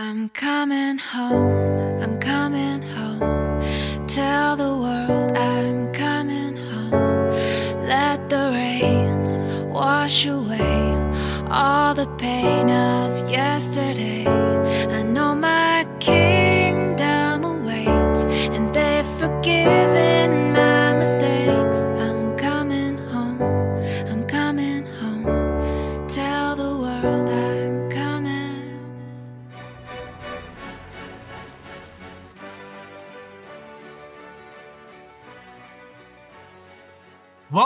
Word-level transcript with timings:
I'm 0.00 0.28
coming 0.28 0.98
home, 0.98 2.00
I'm 2.00 2.20
coming 2.20 2.37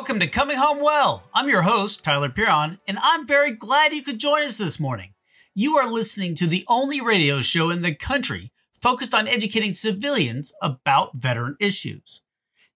Welcome 0.02 0.18
to 0.18 0.26
Coming 0.26 0.56
Home 0.58 0.80
Well. 0.80 1.22
I'm 1.32 1.48
your 1.48 1.62
host, 1.62 2.02
Tyler 2.02 2.28
Piron, 2.28 2.80
and 2.88 2.98
I'm 3.00 3.24
very 3.24 3.52
glad 3.52 3.94
you 3.94 4.02
could 4.02 4.18
join 4.18 4.42
us 4.42 4.58
this 4.58 4.80
morning. 4.80 5.14
You 5.54 5.76
are 5.76 5.88
listening 5.88 6.34
to 6.34 6.48
the 6.48 6.64
only 6.68 7.00
radio 7.00 7.40
show 7.40 7.70
in 7.70 7.82
the 7.82 7.94
country 7.94 8.50
focused 8.74 9.14
on 9.14 9.28
educating 9.28 9.70
civilians 9.70 10.52
about 10.60 11.16
veteran 11.16 11.54
issues. 11.60 12.20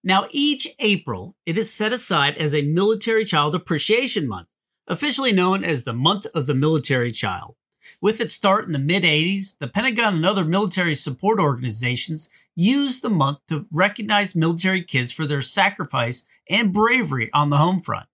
Now, 0.05 0.27
each 0.31 0.69
April, 0.79 1.35
it 1.45 1.57
is 1.57 1.69
set 1.69 1.91
aside 1.91 2.37
as 2.37 2.55
a 2.55 2.61
Military 2.61 3.25
Child 3.25 3.55
Appreciation 3.55 4.25
Month, 4.25 4.47
officially 4.87 5.33
known 5.33 5.65
as 5.65 5.83
the 5.83 5.91
Month 5.91 6.27
of 6.33 6.45
the 6.45 6.55
Military 6.55 7.11
Child. 7.11 7.55
With 8.01 8.21
its 8.21 8.33
start 8.33 8.65
in 8.65 8.71
the 8.71 8.79
mid 8.79 9.03
80s, 9.03 9.57
the 9.57 9.67
Pentagon 9.67 10.15
and 10.15 10.25
other 10.25 10.45
military 10.45 10.95
support 10.95 11.39
organizations 11.39 12.29
used 12.55 13.01
the 13.01 13.09
month 13.09 13.39
to 13.47 13.65
recognize 13.71 14.35
military 14.35 14.83
kids 14.83 15.11
for 15.11 15.25
their 15.25 15.41
sacrifice 15.41 16.23
and 16.49 16.73
bravery 16.73 17.29
on 17.33 17.49
the 17.49 17.57
home 17.57 17.79
front. 17.79 18.07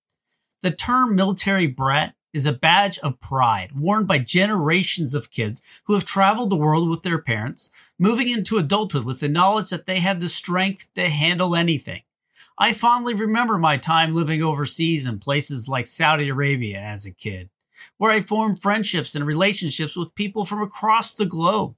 The 0.62 0.72
term 0.72 1.16
military 1.16 1.68
brat 1.68 2.16
is 2.34 2.48
a 2.48 2.54
badge 2.54 2.98
of 3.00 3.20
pride 3.20 3.72
worn 3.74 4.06
by 4.06 4.18
generations 4.18 5.14
of 5.14 5.30
kids 5.30 5.62
who 5.86 5.94
have 5.94 6.06
traveled 6.06 6.50
the 6.50 6.56
world 6.56 6.90
with 6.90 7.04
their 7.04 7.20
parents, 7.20 7.70
moving 8.00 8.30
into 8.30 8.58
adulthood 8.58 9.06
with 9.06 9.20
the 9.20 9.30
knowledge 9.30 9.70
that 9.70 9.86
they 9.86 10.00
had 10.00 10.20
the 10.20 10.30
strength 10.30 10.88
to 10.96 11.10
handle 11.10 11.56
anything. 11.56 12.02
I 12.58 12.74
fondly 12.74 13.14
remember 13.14 13.58
my 13.58 13.78
time 13.78 14.14
living 14.14 14.42
overseas 14.42 15.06
in 15.06 15.20
places 15.20 15.68
like 15.68 15.88
Saudi 15.88 16.30
Arabia 16.30 16.80
as 16.80 17.06
a 17.06 17.12
kid 17.12 17.50
where 17.98 18.12
I 18.12 18.22
formed 18.22 18.62
friendships 18.62 19.16
and 19.16 19.26
relationships 19.26 19.96
with 19.96 20.16
people 20.16 20.46
from 20.46 20.62
across 20.62 21.14
the 21.14 21.26
globe. 21.26 21.76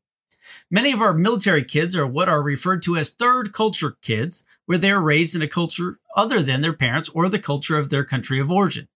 Many 0.69 0.91
of 0.91 1.01
our 1.01 1.13
military 1.13 1.63
kids 1.63 1.95
are 1.95 2.07
what 2.07 2.29
are 2.29 2.43
referred 2.43 2.81
to 2.83 2.95
as 2.95 3.09
third 3.09 3.51
culture 3.53 3.97
kids, 4.01 4.43
where 4.65 4.77
they 4.77 4.91
are 4.91 5.01
raised 5.01 5.35
in 5.35 5.41
a 5.41 5.47
culture 5.47 5.99
other 6.15 6.41
than 6.41 6.61
their 6.61 6.73
parents 6.73 7.09
or 7.09 7.29
the 7.29 7.39
culture 7.39 7.77
of 7.77 7.89
their 7.89 8.03
country 8.03 8.39
of 8.39 8.51
origin. 8.51 8.87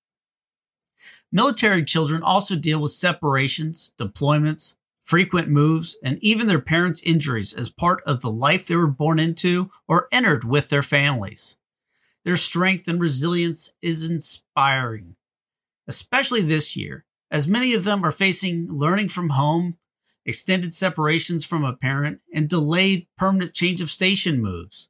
Military 1.31 1.83
children 1.83 2.23
also 2.23 2.55
deal 2.55 2.81
with 2.81 2.91
separations, 2.91 3.91
deployments, 3.97 4.75
frequent 5.03 5.47
moves, 5.47 5.97
and 6.03 6.17
even 6.21 6.47
their 6.47 6.59
parents' 6.59 7.01
injuries 7.03 7.53
as 7.53 7.69
part 7.69 8.01
of 8.05 8.21
the 8.21 8.31
life 8.31 8.67
they 8.67 8.75
were 8.75 8.87
born 8.87 9.19
into 9.19 9.69
or 9.87 10.07
entered 10.11 10.43
with 10.43 10.69
their 10.69 10.83
families. 10.83 11.57
Their 12.25 12.37
strength 12.37 12.87
and 12.87 13.01
resilience 13.01 13.71
is 13.81 14.07
inspiring, 14.07 15.15
especially 15.87 16.41
this 16.41 16.75
year, 16.75 17.05
as 17.31 17.47
many 17.47 17.73
of 17.73 17.83
them 17.83 18.03
are 18.03 18.11
facing 18.11 18.67
learning 18.69 19.07
from 19.07 19.29
home, 19.29 19.77
extended 20.25 20.73
separations 20.73 21.45
from 21.45 21.63
a 21.63 21.75
parent, 21.75 22.19
and 22.33 22.47
delayed 22.47 23.07
permanent 23.17 23.53
change 23.53 23.81
of 23.81 23.89
station 23.89 24.41
moves. 24.41 24.89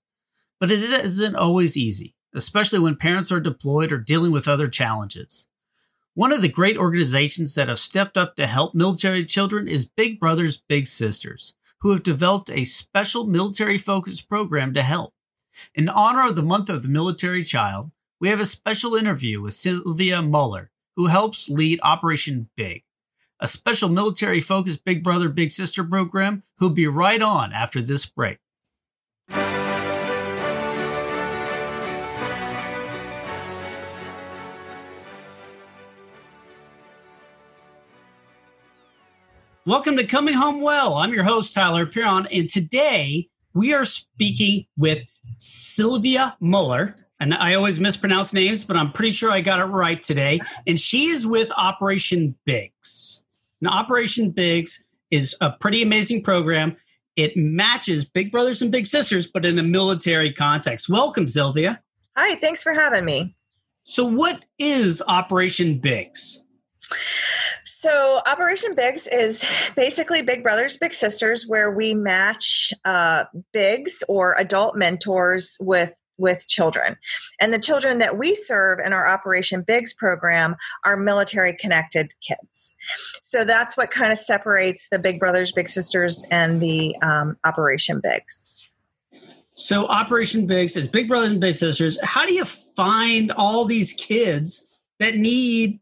But 0.60 0.72
it 0.72 0.82
isn't 0.82 1.36
always 1.36 1.78
easy, 1.78 2.16
especially 2.34 2.80
when 2.80 2.96
parents 2.96 3.32
are 3.32 3.40
deployed 3.40 3.92
or 3.92 3.98
dealing 3.98 4.32
with 4.32 4.48
other 4.48 4.68
challenges. 4.68 5.48
One 6.14 6.34
of 6.34 6.42
the 6.42 6.50
great 6.50 6.78
organizations 6.78 7.56
that 7.56 7.70
have 7.70 7.80
stepped 7.80 8.18
up 8.18 8.36
to 8.36 8.48
help 8.48 8.76
military 8.76 9.24
children 9.24 9.68
is 9.68 9.86
Big 9.86 10.20
Brothers 10.20 10.58
Big 10.58 10.88
Sisters, 10.88 11.54
who 11.82 11.92
have 11.92 12.04
developed 12.04 12.50
a 12.50 12.66
special 12.66 13.26
military 13.26 13.78
focused 13.78 14.28
program 14.28 14.74
to 14.74 14.82
help. 14.82 15.14
In 15.76 15.88
honor 15.88 16.28
of 16.28 16.36
the 16.36 16.44
month 16.44 16.70
of 16.70 16.84
the 16.84 16.90
military 16.90 17.44
child, 17.44 17.92
we 18.20 18.28
have 18.30 18.42
a 18.42 18.46
special 18.46 18.96
interview 18.96 19.42
with 19.42 19.54
Sylvia 19.54 20.22
Muller, 20.22 20.72
who 21.00 21.06
helps 21.06 21.48
lead 21.48 21.80
Operation 21.82 22.50
Big, 22.58 22.84
a 23.40 23.48
special 23.48 23.88
military 23.88 24.42
focused 24.42 24.84
Big 24.84 25.02
Brother 25.02 25.30
Big 25.30 25.50
Sister 25.50 25.82
program 25.82 26.44
who'll 26.58 26.72
be 26.72 26.88
right 26.88 27.22
on 27.22 27.54
after 27.54 27.82
this 27.82 28.06
break. 28.06 28.38
Welcome 39.66 39.96
to 39.96 40.04
Coming 40.06 40.34
Home 40.34 40.60
Well. 40.60 40.96
I'm 40.96 41.14
your 41.14 41.24
host, 41.24 41.54
Tyler 41.54 41.86
Piron, 41.86 42.28
and 42.30 42.50
today 42.50 43.30
we 43.54 43.74
are 43.74 43.86
speaking 43.86 44.66
with 44.76 45.06
Sylvia 45.38 46.36
Muller. 46.42 46.94
And 47.20 47.34
I 47.34 47.54
always 47.56 47.80
mispronounce 47.80 48.34
names, 48.34 48.64
but 48.64 48.78
I'm 48.78 48.92
pretty 48.92 49.12
sure 49.12 49.30
I 49.30 49.42
got 49.42 49.60
it 49.60 49.66
right 49.66 50.02
today. 50.02 50.40
And 50.66 50.80
she 50.80 51.08
is 51.08 51.28
with 51.28 51.52
Operation 51.58 52.36
Bigs. 52.46 53.24
Now, 53.62 53.72
Operation 53.72 54.32
Bigs 54.32 54.84
is 55.12 55.36
a 55.42 55.52
pretty 55.52 55.82
amazing 55.82 56.24
program. 56.24 56.78
It 57.18 57.36
matches 57.36 58.06
Big 58.06 58.32
Brothers 58.32 58.62
and 58.62 58.72
Big 58.72 58.88
Sisters, 58.88 59.28
but 59.28 59.46
in 59.46 59.60
a 59.60 59.64
military 59.64 60.32
context. 60.32 60.88
Welcome, 60.88 61.28
Sylvia. 61.28 61.82
Hi, 62.16 62.36
thanks 62.36 62.64
for 62.64 62.74
having 62.74 63.04
me. 63.04 63.36
So, 63.84 64.06
what 64.06 64.46
is 64.58 65.02
Operation 65.08 65.80
Bigs? 65.80 66.44
So, 67.66 68.22
Operation 68.26 68.76
Bigs 68.76 69.08
is 69.08 69.46
basically 69.76 70.22
Big 70.22 70.44
Brothers, 70.44 70.78
Big 70.78 70.94
Sisters, 70.94 71.46
where 71.48 71.72
we 71.72 71.94
match 71.94 72.74
uh, 72.86 73.26
bigs 73.52 74.04
or 74.08 74.36
adult 74.38 74.78
mentors 74.78 75.58
with 75.60 75.94
with 76.20 76.48
children. 76.48 76.98
And 77.40 77.54
the 77.54 77.60
children 77.60 77.98
that 78.00 78.18
we 78.18 78.36
serve 78.36 78.80
in 78.80 78.94
our 78.94 79.08
Operation 79.08 79.62
Bigs 79.62 79.94
program 79.94 80.56
are 80.86 80.98
military 80.98 81.54
connected 81.54 82.14
kids. 82.22 82.76
So 83.22 83.44
that's 83.44 83.76
what 83.78 83.92
kind 83.92 84.12
of 84.12 84.18
separates 84.18 84.90
the 84.90 85.00
Big 85.00 85.20
Brothers, 85.20 85.52
Big 85.52 85.70
Sisters 85.70 86.26
and 86.30 86.62
the 86.62 86.96
um, 87.02 87.38
Operation 87.46 88.00
Bigs. 88.02 88.70
So, 89.60 89.88
Operation 89.88 90.48
Bigs 90.48 90.78
is 90.78 90.88
Big 90.88 91.10
Brothers 91.10 91.32
and 91.32 91.42
Big 91.42 91.54
Sisters. 91.54 92.00
How 92.02 92.26
do 92.26 92.34
you 92.34 92.46
find 92.46 93.30
all 93.34 93.66
these 93.66 93.92
kids 93.92 94.66
that 95.00 95.16
need 95.16 95.82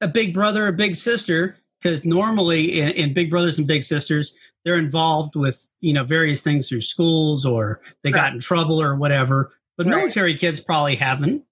a 0.00 0.08
big 0.08 0.32
brother 0.32 0.66
or 0.66 0.72
big 0.72 0.96
sister? 0.96 1.56
Because 1.80 2.04
normally 2.04 2.80
in, 2.80 2.88
in, 2.90 3.12
Big 3.12 3.30
Brothers 3.30 3.58
and 3.58 3.66
Big 3.66 3.84
Sisters, 3.84 4.34
they're 4.64 4.78
involved 4.78 5.36
with 5.36 5.66
you 5.80 5.92
know 5.92 6.04
various 6.04 6.42
things 6.42 6.68
through 6.68 6.80
schools 6.80 7.44
or 7.44 7.82
they 8.02 8.10
right. 8.10 8.20
got 8.20 8.32
in 8.32 8.40
trouble 8.40 8.80
or 8.80 8.96
whatever. 8.96 9.52
But 9.76 9.86
right. 9.86 9.96
military 9.96 10.34
kids 10.34 10.60
probably 10.60 10.96
haven't. 10.96 11.44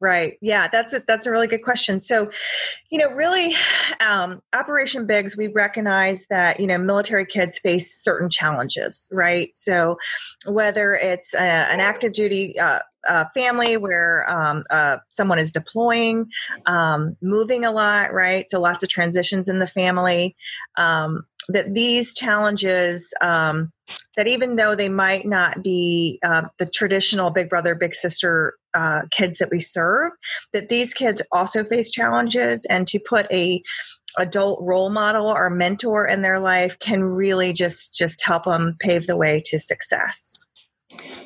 Right. 0.00 0.38
Yeah, 0.40 0.68
that's 0.68 0.94
a, 0.94 1.00
that's 1.06 1.26
a 1.26 1.30
really 1.30 1.46
good 1.46 1.62
question. 1.62 2.00
So, 2.00 2.30
you 2.90 2.98
know, 2.98 3.10
really, 3.10 3.54
um, 4.00 4.40
Operation 4.54 5.06
Bigs, 5.06 5.36
we 5.36 5.48
recognize 5.48 6.26
that 6.30 6.58
you 6.58 6.66
know 6.66 6.78
military 6.78 7.26
kids 7.26 7.58
face 7.58 7.94
certain 7.94 8.30
challenges, 8.30 9.08
right? 9.12 9.50
So, 9.54 9.98
whether 10.46 10.94
it's 10.94 11.34
a, 11.34 11.40
an 11.40 11.80
active 11.80 12.14
duty 12.14 12.58
uh, 12.58 12.78
uh, 13.08 13.26
family 13.34 13.76
where 13.76 14.28
um, 14.30 14.64
uh, 14.70 14.98
someone 15.10 15.38
is 15.38 15.52
deploying, 15.52 16.28
um, 16.66 17.16
moving 17.20 17.64
a 17.64 17.70
lot, 17.70 18.12
right? 18.12 18.48
So, 18.48 18.60
lots 18.60 18.82
of 18.82 18.88
transitions 18.88 19.48
in 19.48 19.58
the 19.58 19.66
family. 19.66 20.34
Um, 20.76 21.26
that 21.48 21.74
these 21.74 22.14
challenges 22.14 23.12
um, 23.20 23.70
that 24.16 24.28
even 24.28 24.56
though 24.56 24.74
they 24.74 24.88
might 24.88 25.26
not 25.26 25.62
be 25.62 26.18
uh, 26.22 26.42
the 26.58 26.66
traditional 26.66 27.30
big 27.30 27.48
brother 27.48 27.74
big 27.74 27.94
sister 27.94 28.54
uh, 28.74 29.02
kids 29.10 29.38
that 29.38 29.50
we 29.50 29.58
serve 29.58 30.12
that 30.52 30.68
these 30.68 30.94
kids 30.94 31.22
also 31.32 31.64
face 31.64 31.90
challenges. 31.90 32.66
And 32.66 32.86
to 32.88 33.00
put 33.00 33.26
a 33.32 33.62
adult 34.18 34.60
role 34.62 34.90
model 34.90 35.26
or 35.26 35.50
mentor 35.50 36.06
in 36.06 36.22
their 36.22 36.40
life 36.40 36.78
can 36.78 37.02
really 37.02 37.52
just 37.52 37.94
just 37.94 38.24
help 38.24 38.44
them 38.44 38.76
pave 38.80 39.06
the 39.06 39.16
way 39.16 39.42
to 39.46 39.58
success. 39.58 40.42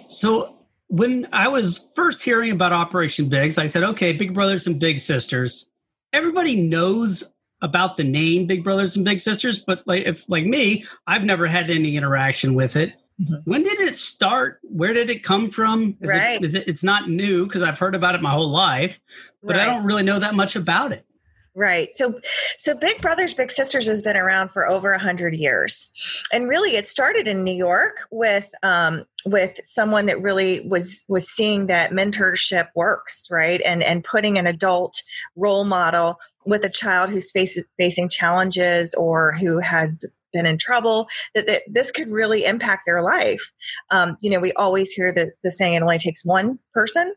So 0.08 0.58
when 0.88 1.26
i 1.32 1.48
was 1.48 1.88
first 1.94 2.22
hearing 2.22 2.50
about 2.50 2.70
operation 2.70 3.26
bigs 3.26 3.56
i 3.56 3.64
said 3.64 3.82
okay 3.82 4.12
big 4.12 4.34
brothers 4.34 4.66
and 4.66 4.78
big 4.78 4.98
sisters. 4.98 5.66
Everybody 6.12 6.60
knows 6.60 7.25
about 7.62 7.97
the 7.97 8.05
name 8.05 8.47
Big 8.47 8.62
Brothers 8.62 8.97
and 8.97 9.05
Big 9.05 9.20
Sisters, 9.20 9.62
but 9.64 9.82
like 9.87 10.05
if 10.05 10.29
like 10.29 10.44
me, 10.44 10.85
I've 11.06 11.25
never 11.25 11.47
had 11.47 11.70
any 11.70 11.97
interaction 11.97 12.55
with 12.55 12.76
it. 12.76 12.93
Mm-hmm. 13.20 13.50
When 13.50 13.62
did 13.62 13.81
it 13.81 13.97
start? 13.97 14.59
Where 14.62 14.93
did 14.93 15.09
it 15.09 15.23
come 15.23 15.50
from? 15.50 15.97
Is 16.00 16.11
right. 16.11 16.37
it 16.37 16.44
is 16.44 16.55
it 16.55 16.69
it's 16.69 16.85
not 16.85 17.09
new 17.09 17.47
because 17.47 17.62
I've 17.62 17.79
heard 17.79 17.94
about 17.94 18.14
it 18.14 18.23
my 18.23 18.31
whole 18.31 18.49
life, 18.49 19.00
but 19.43 19.56
right. 19.56 19.62
I 19.62 19.67
don't 19.67 19.85
really 19.85 20.03
know 20.03 20.19
that 20.19 20.35
much 20.35 20.56
about 20.56 20.93
it. 20.93 21.06
Right. 21.55 21.94
So, 21.94 22.19
so 22.56 22.75
Big 22.75 23.03
Brothers 23.03 23.35
Big 23.35 23.50
Sisters 23.50 23.87
has 23.87 24.03
been 24.03 24.17
around 24.17 24.50
for 24.50 24.67
over 24.67 24.93
a 24.93 24.99
hundred 24.99 25.35
years, 25.35 25.93
and 26.32 26.49
really, 26.49 26.76
it 26.76 26.88
started 26.88 27.29
in 27.29 27.44
New 27.44 27.55
York 27.55 27.99
with 28.11 28.50
um, 28.62 29.05
with 29.26 29.61
someone 29.62 30.06
that 30.06 30.23
really 30.23 30.61
was 30.61 31.05
was 31.09 31.29
seeing 31.29 31.67
that 31.67 31.91
mentorship 31.91 32.69
works, 32.75 33.29
right, 33.31 33.61
and 33.67 33.82
and 33.82 34.03
putting 34.03 34.38
an 34.38 34.47
adult 34.47 35.03
role 35.37 35.64
model 35.64 36.19
with 36.44 36.64
a 36.64 36.70
child 36.70 37.10
who's 37.10 37.30
face, 37.30 37.58
facing 37.78 38.08
challenges 38.08 38.94
or 38.94 39.32
who 39.32 39.58
has 39.58 39.98
been 40.32 40.46
in 40.46 40.58
trouble 40.58 41.08
that, 41.34 41.46
that 41.46 41.62
this 41.66 41.90
could 41.90 42.10
really 42.10 42.44
impact 42.44 42.84
their 42.86 43.02
life. 43.02 43.52
Um, 43.90 44.16
you 44.20 44.30
know 44.30 44.40
we 44.40 44.52
always 44.52 44.92
hear 44.92 45.12
the, 45.12 45.32
the 45.42 45.50
saying 45.50 45.74
it 45.74 45.82
only 45.82 45.98
takes 45.98 46.24
one 46.24 46.58
person. 46.72 47.14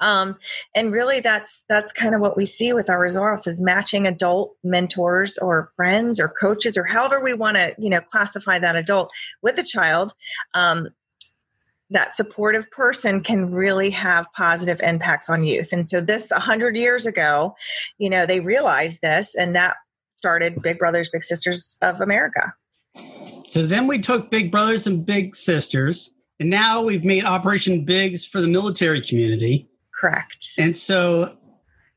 Um, 0.00 0.36
and 0.74 0.92
really 0.92 1.20
that's 1.20 1.64
that's 1.68 1.92
kind 1.92 2.14
of 2.14 2.20
what 2.20 2.36
we 2.36 2.44
see 2.44 2.72
with 2.72 2.90
our 2.90 3.00
results 3.00 3.46
is 3.46 3.60
matching 3.60 4.06
adult 4.06 4.54
mentors 4.62 5.38
or 5.38 5.70
friends 5.74 6.20
or 6.20 6.28
coaches 6.28 6.76
or 6.76 6.84
however 6.84 7.18
we 7.22 7.32
want 7.32 7.56
to 7.56 7.74
you 7.78 7.88
know 7.88 8.00
classify 8.00 8.58
that 8.58 8.76
adult 8.76 9.10
with 9.42 9.58
a 9.58 9.62
child. 9.62 10.12
Um, 10.52 10.88
that 11.90 12.12
supportive 12.12 12.70
person 12.70 13.20
can 13.22 13.50
really 13.50 13.90
have 13.90 14.26
positive 14.36 14.80
impacts 14.80 15.30
on 15.30 15.44
youth 15.44 15.72
and 15.72 15.88
so 15.88 16.00
this 16.00 16.30
100 16.30 16.76
years 16.76 17.06
ago 17.06 17.54
you 17.98 18.10
know 18.10 18.26
they 18.26 18.40
realized 18.40 19.02
this 19.02 19.34
and 19.34 19.54
that 19.54 19.76
started 20.14 20.60
big 20.62 20.78
brothers 20.78 21.10
big 21.10 21.24
sisters 21.24 21.76
of 21.82 22.00
america 22.00 22.52
so 23.48 23.64
then 23.64 23.86
we 23.86 23.98
took 23.98 24.30
big 24.30 24.50
brothers 24.50 24.86
and 24.86 25.06
big 25.06 25.36
sisters 25.36 26.10
and 26.40 26.50
now 26.50 26.82
we've 26.82 27.04
made 27.04 27.24
operation 27.24 27.84
bigs 27.84 28.26
for 28.26 28.40
the 28.40 28.48
military 28.48 29.00
community 29.00 29.68
Correct. 29.98 30.52
And 30.58 30.76
so, 30.76 31.36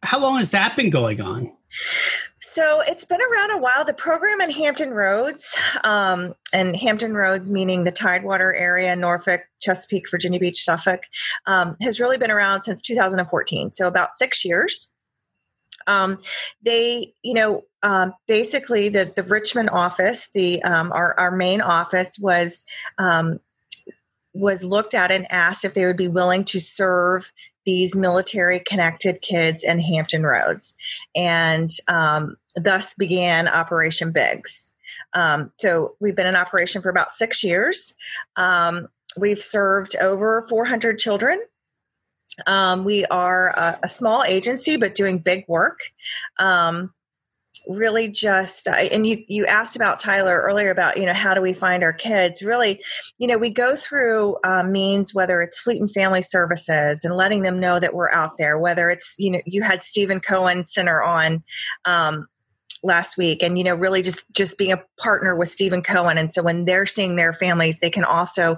how 0.03 0.19
long 0.19 0.37
has 0.37 0.51
that 0.51 0.75
been 0.75 0.89
going 0.89 1.21
on? 1.21 1.51
So 2.59 2.81
it's 2.81 3.05
been 3.05 3.21
around 3.21 3.51
a 3.51 3.57
while. 3.57 3.85
The 3.85 3.93
program 3.93 4.41
in 4.41 4.51
Hampton 4.51 4.89
Roads, 4.89 5.57
um, 5.85 6.35
and 6.51 6.75
Hampton 6.75 7.13
Roads 7.13 7.49
meaning 7.49 7.85
the 7.85 7.91
Tidewater 7.91 8.53
area, 8.53 8.97
Norfolk, 8.97 9.43
Chesapeake, 9.61 10.11
Virginia 10.11 10.41
Beach, 10.41 10.61
Suffolk, 10.61 11.03
um, 11.45 11.77
has 11.81 12.01
really 12.01 12.17
been 12.17 12.31
around 12.31 12.63
since 12.63 12.81
2014. 12.81 13.71
So 13.71 13.87
about 13.87 14.11
six 14.11 14.43
years. 14.43 14.91
Um, 15.87 16.19
they, 16.61 17.13
you 17.23 17.33
know, 17.33 17.61
um, 17.81 18.13
basically 18.27 18.89
the 18.89 19.09
the 19.15 19.23
Richmond 19.23 19.69
office, 19.69 20.29
the 20.33 20.61
um, 20.63 20.91
our 20.91 21.17
our 21.17 21.31
main 21.31 21.61
office 21.61 22.19
was 22.19 22.65
um, 22.97 23.39
was 24.33 24.65
looked 24.65 24.93
at 24.93 25.11
and 25.11 25.31
asked 25.31 25.63
if 25.63 25.75
they 25.75 25.85
would 25.85 25.95
be 25.95 26.09
willing 26.09 26.43
to 26.43 26.59
serve 26.59 27.31
these 27.65 27.95
military 27.95 28.59
connected 28.59 29.21
kids 29.21 29.63
in 29.63 29.79
Hampton 29.79 30.23
Roads. 30.23 30.75
And 31.15 31.69
um, 31.87 32.37
thus 32.55 32.93
began 32.95 33.47
Operation 33.47 34.11
Bigs. 34.11 34.73
Um, 35.13 35.51
so 35.57 35.95
we've 35.99 36.15
been 36.15 36.27
in 36.27 36.35
operation 36.35 36.81
for 36.81 36.89
about 36.89 37.11
six 37.11 37.43
years. 37.43 37.93
Um, 38.35 38.87
we've 39.17 39.41
served 39.41 39.95
over 39.97 40.45
400 40.49 40.99
children. 40.99 41.41
Um, 42.47 42.83
we 42.83 43.05
are 43.05 43.49
a, 43.49 43.79
a, 43.83 43.89
small 43.89 44.23
agency, 44.23 44.77
but 44.77 44.95
doing 44.95 45.19
big 45.19 45.43
work. 45.47 45.79
Um, 46.37 46.93
really 47.67 48.07
just 48.07 48.67
uh, 48.67 48.71
and 48.71 49.05
you 49.05 49.23
you 49.27 49.45
asked 49.45 49.75
about 49.75 49.99
tyler 49.99 50.41
earlier 50.41 50.69
about 50.69 50.97
you 50.97 51.05
know 51.05 51.13
how 51.13 51.33
do 51.33 51.41
we 51.41 51.53
find 51.53 51.83
our 51.83 51.93
kids? 51.93 52.41
Really 52.41 52.81
you 53.17 53.27
know 53.27 53.37
we 53.37 53.49
go 53.49 53.75
through 53.75 54.37
um, 54.43 54.71
means 54.71 55.13
whether 55.13 55.41
it's 55.41 55.59
fleet 55.59 55.81
and 55.81 55.91
family 55.91 56.21
services 56.21 57.03
and 57.03 57.15
letting 57.15 57.43
them 57.43 57.59
know 57.59 57.79
that 57.79 57.93
we're 57.93 58.11
out 58.11 58.37
there 58.37 58.57
whether 58.57 58.89
it's 58.89 59.15
you 59.17 59.31
know 59.31 59.41
you 59.45 59.61
had 59.61 59.83
steven 59.83 60.19
cohen 60.19 60.65
center 60.65 61.01
on 61.01 61.43
um, 61.85 62.27
last 62.83 63.17
week 63.17 63.43
and 63.43 63.57
you 63.57 63.63
know 63.63 63.75
really 63.75 64.01
just 64.01 64.25
just 64.31 64.57
being 64.57 64.71
a 64.71 64.83
partner 64.99 65.35
with 65.35 65.49
steven 65.49 65.81
cohen. 65.81 66.17
And 66.17 66.33
so 66.33 66.43
when 66.43 66.65
they're 66.65 66.85
seeing 66.85 67.15
their 67.15 67.33
families 67.33 67.79
they 67.79 67.89
can 67.89 68.03
also 68.03 68.57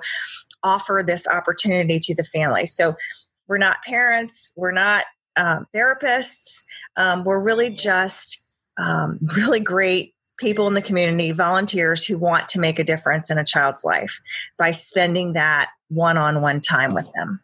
offer 0.64 1.04
this 1.06 1.28
opportunity 1.28 2.00
to 2.00 2.16
the 2.16 2.24
family. 2.24 2.66
So 2.66 2.96
we're 3.48 3.58
not 3.58 3.82
parents 3.84 4.52
we're 4.56 4.72
not 4.72 5.06
um, 5.38 5.68
therapists. 5.74 6.64
Um, 6.98 7.24
we're 7.24 7.42
really 7.42 7.70
just 7.70 8.42
um, 8.78 9.20
really 9.36 9.60
great 9.60 10.14
people 10.38 10.68
in 10.68 10.74
the 10.74 10.82
community, 10.82 11.32
volunteers 11.32 12.06
who 12.06 12.18
want 12.18 12.50
to 12.50 12.60
make 12.60 12.80
a 12.80 12.84
difference 12.84 13.30
in 13.30 13.38
a 13.38 13.46
child's 13.46 13.84
life 13.84 14.20
by 14.58 14.72
spending 14.72 15.34
that 15.34 15.70
one 15.90 16.18
on 16.18 16.42
one 16.42 16.60
time 16.60 16.94
with 16.94 17.08
them. 17.14 17.40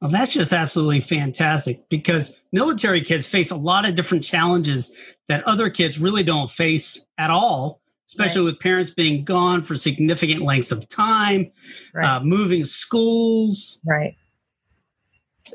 Well, 0.00 0.10
that's 0.10 0.32
just 0.32 0.52
absolutely 0.52 1.00
fantastic 1.00 1.88
because 1.88 2.38
military 2.52 3.02
kids 3.02 3.26
face 3.28 3.50
a 3.50 3.56
lot 3.56 3.86
of 3.86 3.94
different 3.94 4.24
challenges 4.24 5.16
that 5.28 5.46
other 5.46 5.70
kids 5.70 5.98
really 5.98 6.22
don't 6.22 6.50
face 6.50 7.04
at 7.18 7.30
all, 7.30 7.80
especially 8.08 8.40
right. 8.40 8.52
with 8.52 8.60
parents 8.60 8.90
being 8.90 9.24
gone 9.24 9.62
for 9.62 9.76
significant 9.76 10.40
lengths 10.40 10.72
of 10.72 10.88
time, 10.88 11.50
right. 11.94 12.04
uh, 12.04 12.20
moving 12.22 12.64
schools. 12.64 13.80
Right. 13.84 14.16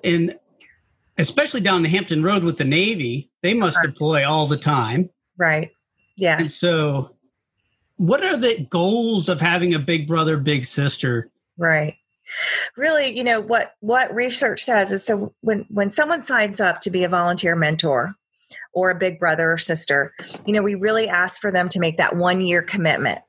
And 0.03 0.37
especially 1.17 1.61
down 1.61 1.81
the 1.81 1.89
Hampton 1.89 2.21
Road 2.21 2.43
with 2.43 2.57
the 2.57 2.65
Navy, 2.65 3.31
they 3.41 3.53
must 3.53 3.81
deploy 3.81 4.27
all 4.27 4.47
the 4.47 4.57
time. 4.57 5.09
Right. 5.37 5.71
Yeah. 6.15 6.39
And 6.39 6.47
so, 6.47 7.15
what 7.97 8.23
are 8.23 8.37
the 8.37 8.65
goals 8.69 9.29
of 9.29 9.39
having 9.39 9.73
a 9.73 9.79
big 9.79 10.07
brother, 10.07 10.37
big 10.37 10.65
sister? 10.65 11.29
Right. 11.57 11.95
Really, 12.75 13.15
you 13.15 13.23
know 13.23 13.39
what 13.39 13.75
what 13.81 14.13
research 14.13 14.61
says 14.61 14.91
is 14.91 15.05
so 15.05 15.33
when 15.41 15.65
when 15.69 15.91
someone 15.91 16.23
signs 16.23 16.59
up 16.59 16.81
to 16.81 16.89
be 16.89 17.03
a 17.03 17.09
volunteer 17.09 17.55
mentor 17.55 18.15
or 18.73 18.89
a 18.89 18.95
big 18.95 19.19
brother 19.19 19.51
or 19.51 19.57
sister, 19.57 20.13
you 20.45 20.53
know, 20.53 20.63
we 20.63 20.75
really 20.75 21.07
ask 21.07 21.39
for 21.39 21.51
them 21.51 21.69
to 21.69 21.79
make 21.79 21.97
that 21.97 22.15
one 22.15 22.41
year 22.41 22.61
commitment 22.61 23.19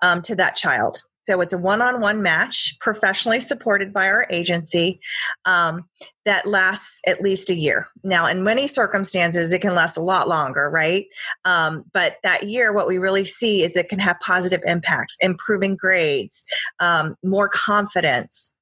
um, 0.00 0.22
to 0.22 0.34
that 0.36 0.56
child. 0.56 1.02
So 1.22 1.40
it's 1.40 1.52
a 1.52 1.58
one 1.58 1.80
on 1.80 2.00
one 2.00 2.22
match, 2.22 2.76
professionally 2.80 3.40
supported 3.40 3.92
by 3.92 4.06
our 4.06 4.26
agency, 4.30 5.00
um, 5.44 5.88
that 6.24 6.46
lasts 6.46 7.00
at 7.06 7.20
least 7.20 7.50
a 7.50 7.54
year. 7.54 7.86
Now, 8.04 8.26
in 8.26 8.44
many 8.44 8.66
circumstances, 8.66 9.52
it 9.52 9.60
can 9.60 9.74
last 9.74 9.96
a 9.96 10.02
lot 10.02 10.28
longer, 10.28 10.68
right? 10.70 11.06
Um, 11.44 11.84
but 11.92 12.16
that 12.22 12.44
year, 12.44 12.72
what 12.72 12.86
we 12.86 12.98
really 12.98 13.24
see 13.24 13.62
is 13.62 13.76
it 13.76 13.88
can 13.88 13.98
have 13.98 14.18
positive 14.20 14.60
impacts, 14.66 15.16
improving 15.20 15.76
grades, 15.76 16.44
um, 16.80 17.16
more 17.24 17.48
confidence, 17.48 18.54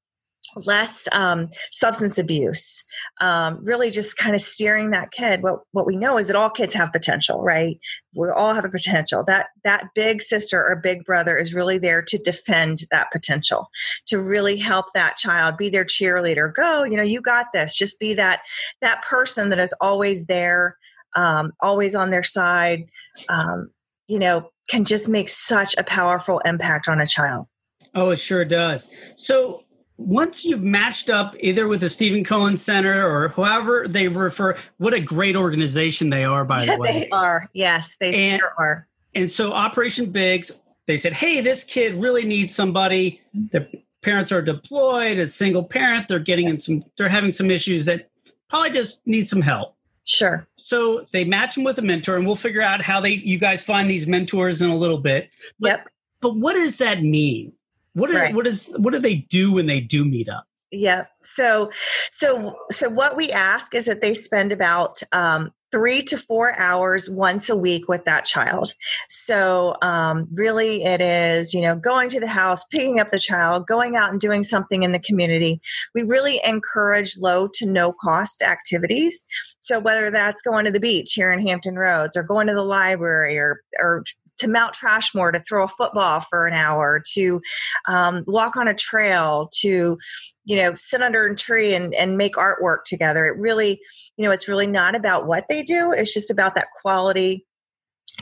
less 0.56 1.08
um, 1.12 1.48
substance 1.70 2.18
abuse 2.18 2.84
um, 3.20 3.58
really 3.62 3.90
just 3.90 4.16
kind 4.16 4.34
of 4.34 4.40
steering 4.40 4.90
that 4.90 5.12
kid. 5.12 5.42
What 5.42 5.60
what 5.72 5.86
we 5.86 5.96
know 5.96 6.18
is 6.18 6.26
that 6.26 6.36
all 6.36 6.50
kids 6.50 6.74
have 6.74 6.92
potential 6.92 7.42
right? 7.42 7.78
We 8.14 8.28
all 8.30 8.54
have 8.54 8.64
a 8.64 8.70
potential. 8.70 9.24
That 9.26 9.48
that 9.64 9.88
big 9.94 10.22
sister 10.22 10.58
or 10.58 10.76
big 10.76 11.04
brother 11.04 11.36
is 11.36 11.54
really 11.54 11.78
there 11.78 12.02
to 12.02 12.18
defend 12.18 12.80
that 12.90 13.10
potential 13.12 13.68
to 14.06 14.20
really 14.20 14.56
help 14.56 14.86
that 14.94 15.16
child 15.16 15.56
be 15.56 15.68
their 15.68 15.84
cheerleader. 15.84 16.52
Go 16.54 16.84
you 16.84 16.96
know 16.96 17.02
you 17.02 17.20
got 17.20 17.46
this. 17.52 17.76
Just 17.76 17.98
be 17.98 18.14
that 18.14 18.40
that 18.80 19.02
person 19.02 19.50
that 19.50 19.58
is 19.58 19.74
always 19.80 20.26
there 20.26 20.76
um, 21.16 21.52
always 21.60 21.94
on 21.94 22.10
their 22.10 22.22
side 22.22 22.88
um, 23.28 23.70
you 24.08 24.18
know 24.18 24.50
can 24.68 24.84
just 24.84 25.08
make 25.08 25.28
such 25.28 25.76
a 25.76 25.84
powerful 25.84 26.40
impact 26.44 26.88
on 26.88 27.00
a 27.00 27.06
child. 27.06 27.46
Oh 27.94 28.10
it 28.10 28.18
sure 28.18 28.44
does. 28.44 28.88
So 29.16 29.64
once 30.00 30.44
you've 30.44 30.62
matched 30.62 31.10
up 31.10 31.36
either 31.40 31.68
with 31.68 31.80
the 31.80 31.90
Steven 31.90 32.24
Cohen 32.24 32.56
Center 32.56 33.06
or 33.06 33.28
whoever 33.28 33.86
they 33.86 34.08
refer, 34.08 34.56
what 34.78 34.94
a 34.94 35.00
great 35.00 35.36
organization 35.36 36.10
they 36.10 36.24
are, 36.24 36.44
by 36.44 36.64
the 36.64 36.76
way. 36.76 36.92
they 36.92 37.08
are. 37.10 37.48
Yes, 37.52 37.96
they 38.00 38.30
and, 38.30 38.40
sure 38.40 38.52
are. 38.56 38.88
And 39.14 39.30
so 39.30 39.52
Operation 39.52 40.10
Bigs, 40.10 40.60
they 40.86 40.96
said, 40.96 41.12
hey, 41.12 41.40
this 41.40 41.64
kid 41.64 41.94
really 41.94 42.24
needs 42.24 42.54
somebody. 42.54 43.20
Their 43.34 43.68
parents 44.02 44.32
are 44.32 44.40
deployed 44.40 45.18
as 45.18 45.34
single 45.34 45.62
parent. 45.62 46.08
They're 46.08 46.18
getting 46.18 46.48
in 46.48 46.58
some, 46.58 46.82
they're 46.96 47.08
having 47.08 47.30
some 47.30 47.50
issues 47.50 47.84
that 47.84 48.08
probably 48.48 48.70
just 48.70 49.06
need 49.06 49.28
some 49.28 49.42
help. 49.42 49.76
Sure. 50.04 50.46
So 50.56 51.06
they 51.12 51.24
match 51.24 51.54
them 51.54 51.64
with 51.64 51.78
a 51.78 51.82
mentor, 51.82 52.16
and 52.16 52.26
we'll 52.26 52.36
figure 52.36 52.62
out 52.62 52.82
how 52.82 53.00
they 53.00 53.12
you 53.12 53.38
guys 53.38 53.64
find 53.64 53.88
these 53.88 54.06
mentors 54.06 54.62
in 54.62 54.70
a 54.70 54.76
little 54.76 54.98
bit. 54.98 55.30
But, 55.60 55.68
yep. 55.68 55.88
But 56.20 56.36
what 56.36 56.54
does 56.54 56.78
that 56.78 57.02
mean? 57.02 57.52
What 57.94 58.10
is 58.10 58.16
right. 58.16 58.34
what 58.34 58.46
is 58.46 58.72
what 58.78 58.94
do 58.94 59.00
they 59.00 59.16
do 59.16 59.52
when 59.52 59.66
they 59.66 59.80
do 59.80 60.04
meet 60.04 60.28
up? 60.28 60.44
Yeah. 60.70 61.06
So 61.22 61.70
so 62.10 62.56
so 62.70 62.88
what 62.88 63.16
we 63.16 63.32
ask 63.32 63.74
is 63.74 63.86
that 63.86 64.00
they 64.00 64.14
spend 64.14 64.52
about 64.52 65.02
um, 65.12 65.52
three 65.72 66.02
to 66.02 66.18
four 66.18 66.58
hours 66.58 67.08
once 67.08 67.48
a 67.48 67.56
week 67.56 67.88
with 67.88 68.04
that 68.04 68.24
child. 68.24 68.72
So, 69.08 69.76
um, 69.82 70.28
really, 70.32 70.82
it 70.82 71.00
is, 71.00 71.54
you 71.54 71.60
know, 71.60 71.76
going 71.76 72.08
to 72.10 72.20
the 72.20 72.26
house, 72.26 72.64
picking 72.64 72.98
up 73.00 73.10
the 73.10 73.20
child, 73.20 73.66
going 73.66 73.96
out 73.96 74.10
and 74.10 74.20
doing 74.20 74.42
something 74.42 74.82
in 74.82 74.92
the 74.92 74.98
community. 74.98 75.60
We 75.94 76.02
really 76.02 76.40
encourage 76.44 77.18
low 77.18 77.48
to 77.54 77.66
no 77.66 77.92
cost 77.92 78.42
activities. 78.42 79.24
So, 79.58 79.78
whether 79.78 80.10
that's 80.10 80.42
going 80.42 80.64
to 80.64 80.72
the 80.72 80.80
beach 80.80 81.12
here 81.14 81.32
in 81.32 81.46
Hampton 81.46 81.76
Roads 81.76 82.16
or 82.16 82.22
going 82.22 82.46
to 82.48 82.54
the 82.54 82.62
library 82.62 83.38
or, 83.38 83.60
or 83.80 84.04
to 84.40 84.48
Mount 84.48 84.74
Trashmore 84.74 85.32
to 85.32 85.40
throw 85.40 85.64
a 85.64 85.68
football 85.68 86.20
for 86.20 86.46
an 86.46 86.54
hour, 86.54 87.02
to 87.14 87.40
um, 87.86 88.24
walk 88.26 88.56
on 88.56 88.68
a 88.68 88.74
trail, 88.74 89.48
to 89.60 89.98
you 90.44 90.56
know 90.56 90.74
sit 90.74 91.02
under 91.02 91.26
a 91.26 91.36
tree 91.36 91.74
and, 91.74 91.94
and 91.94 92.16
make 92.16 92.34
artwork 92.34 92.84
together. 92.84 93.26
It 93.26 93.38
really, 93.38 93.80
you 94.16 94.24
know, 94.24 94.30
it's 94.30 94.48
really 94.48 94.66
not 94.66 94.94
about 94.94 95.26
what 95.26 95.44
they 95.48 95.62
do. 95.62 95.92
It's 95.92 96.12
just 96.12 96.30
about 96.30 96.54
that 96.54 96.68
quality 96.80 97.46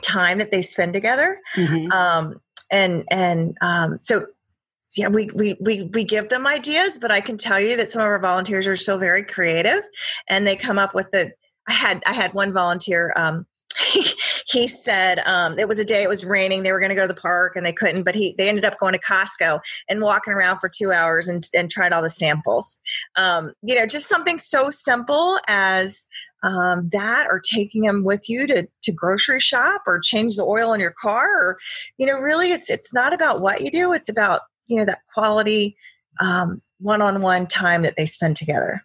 time 0.00 0.38
that 0.38 0.50
they 0.50 0.62
spend 0.62 0.92
together. 0.92 1.40
Mm-hmm. 1.56 1.90
Um, 1.92 2.40
and 2.70 3.04
and 3.10 3.56
um, 3.60 3.98
so 4.00 4.26
yeah, 4.96 5.08
we, 5.08 5.30
we 5.34 5.56
we 5.60 5.82
we 5.82 6.04
give 6.04 6.28
them 6.28 6.46
ideas, 6.46 6.98
but 7.00 7.12
I 7.12 7.20
can 7.20 7.36
tell 7.36 7.60
you 7.60 7.76
that 7.76 7.90
some 7.90 8.00
of 8.00 8.06
our 8.06 8.18
volunteers 8.18 8.66
are 8.66 8.76
still 8.76 8.98
very 8.98 9.22
creative, 9.22 9.82
and 10.28 10.46
they 10.46 10.56
come 10.56 10.78
up 10.78 10.94
with 10.94 11.10
the. 11.12 11.32
I 11.68 11.72
had 11.72 12.02
I 12.06 12.14
had 12.14 12.32
one 12.32 12.52
volunteer. 12.52 13.12
Um, 13.14 13.46
he, 13.78 14.06
he 14.48 14.66
said 14.66 15.18
um, 15.20 15.58
it 15.58 15.68
was 15.68 15.78
a 15.78 15.84
day 15.84 16.02
it 16.02 16.08
was 16.08 16.24
raining. 16.24 16.62
They 16.62 16.72
were 16.72 16.80
going 16.80 16.88
to 16.90 16.94
go 16.94 17.02
to 17.06 17.12
the 17.12 17.20
park 17.20 17.54
and 17.54 17.66
they 17.66 17.72
couldn't, 17.72 18.02
but 18.02 18.14
he 18.14 18.34
they 18.38 18.48
ended 18.48 18.64
up 18.64 18.78
going 18.78 18.94
to 18.94 18.98
Costco 18.98 19.60
and 19.88 20.00
walking 20.00 20.32
around 20.32 20.58
for 20.58 20.68
two 20.68 20.90
hours 20.92 21.28
and 21.28 21.46
and 21.54 21.70
tried 21.70 21.92
all 21.92 22.02
the 22.02 22.10
samples. 22.10 22.78
Um, 23.16 23.52
you 23.62 23.74
know, 23.74 23.86
just 23.86 24.08
something 24.08 24.38
so 24.38 24.70
simple 24.70 25.38
as 25.48 26.06
um, 26.42 26.88
that 26.92 27.26
or 27.28 27.40
taking 27.40 27.82
them 27.82 28.04
with 28.04 28.28
you 28.28 28.46
to, 28.46 28.66
to 28.82 28.92
grocery 28.92 29.40
shop 29.40 29.82
or 29.86 29.98
change 29.98 30.36
the 30.36 30.44
oil 30.44 30.72
in 30.72 30.80
your 30.80 30.94
car 31.00 31.26
or 31.26 31.58
you 31.96 32.06
know 32.06 32.16
really 32.18 32.52
it's 32.52 32.70
it's 32.70 32.94
not 32.94 33.12
about 33.12 33.40
what 33.40 33.60
you 33.60 33.72
do 33.72 33.92
it's 33.92 34.08
about 34.08 34.42
you 34.68 34.76
know 34.76 34.84
that 34.84 35.00
quality 35.12 35.76
um, 36.20 36.62
one-on-one 36.78 37.48
time 37.48 37.82
that 37.82 37.94
they 37.96 38.06
spend 38.06 38.36
together 38.36 38.84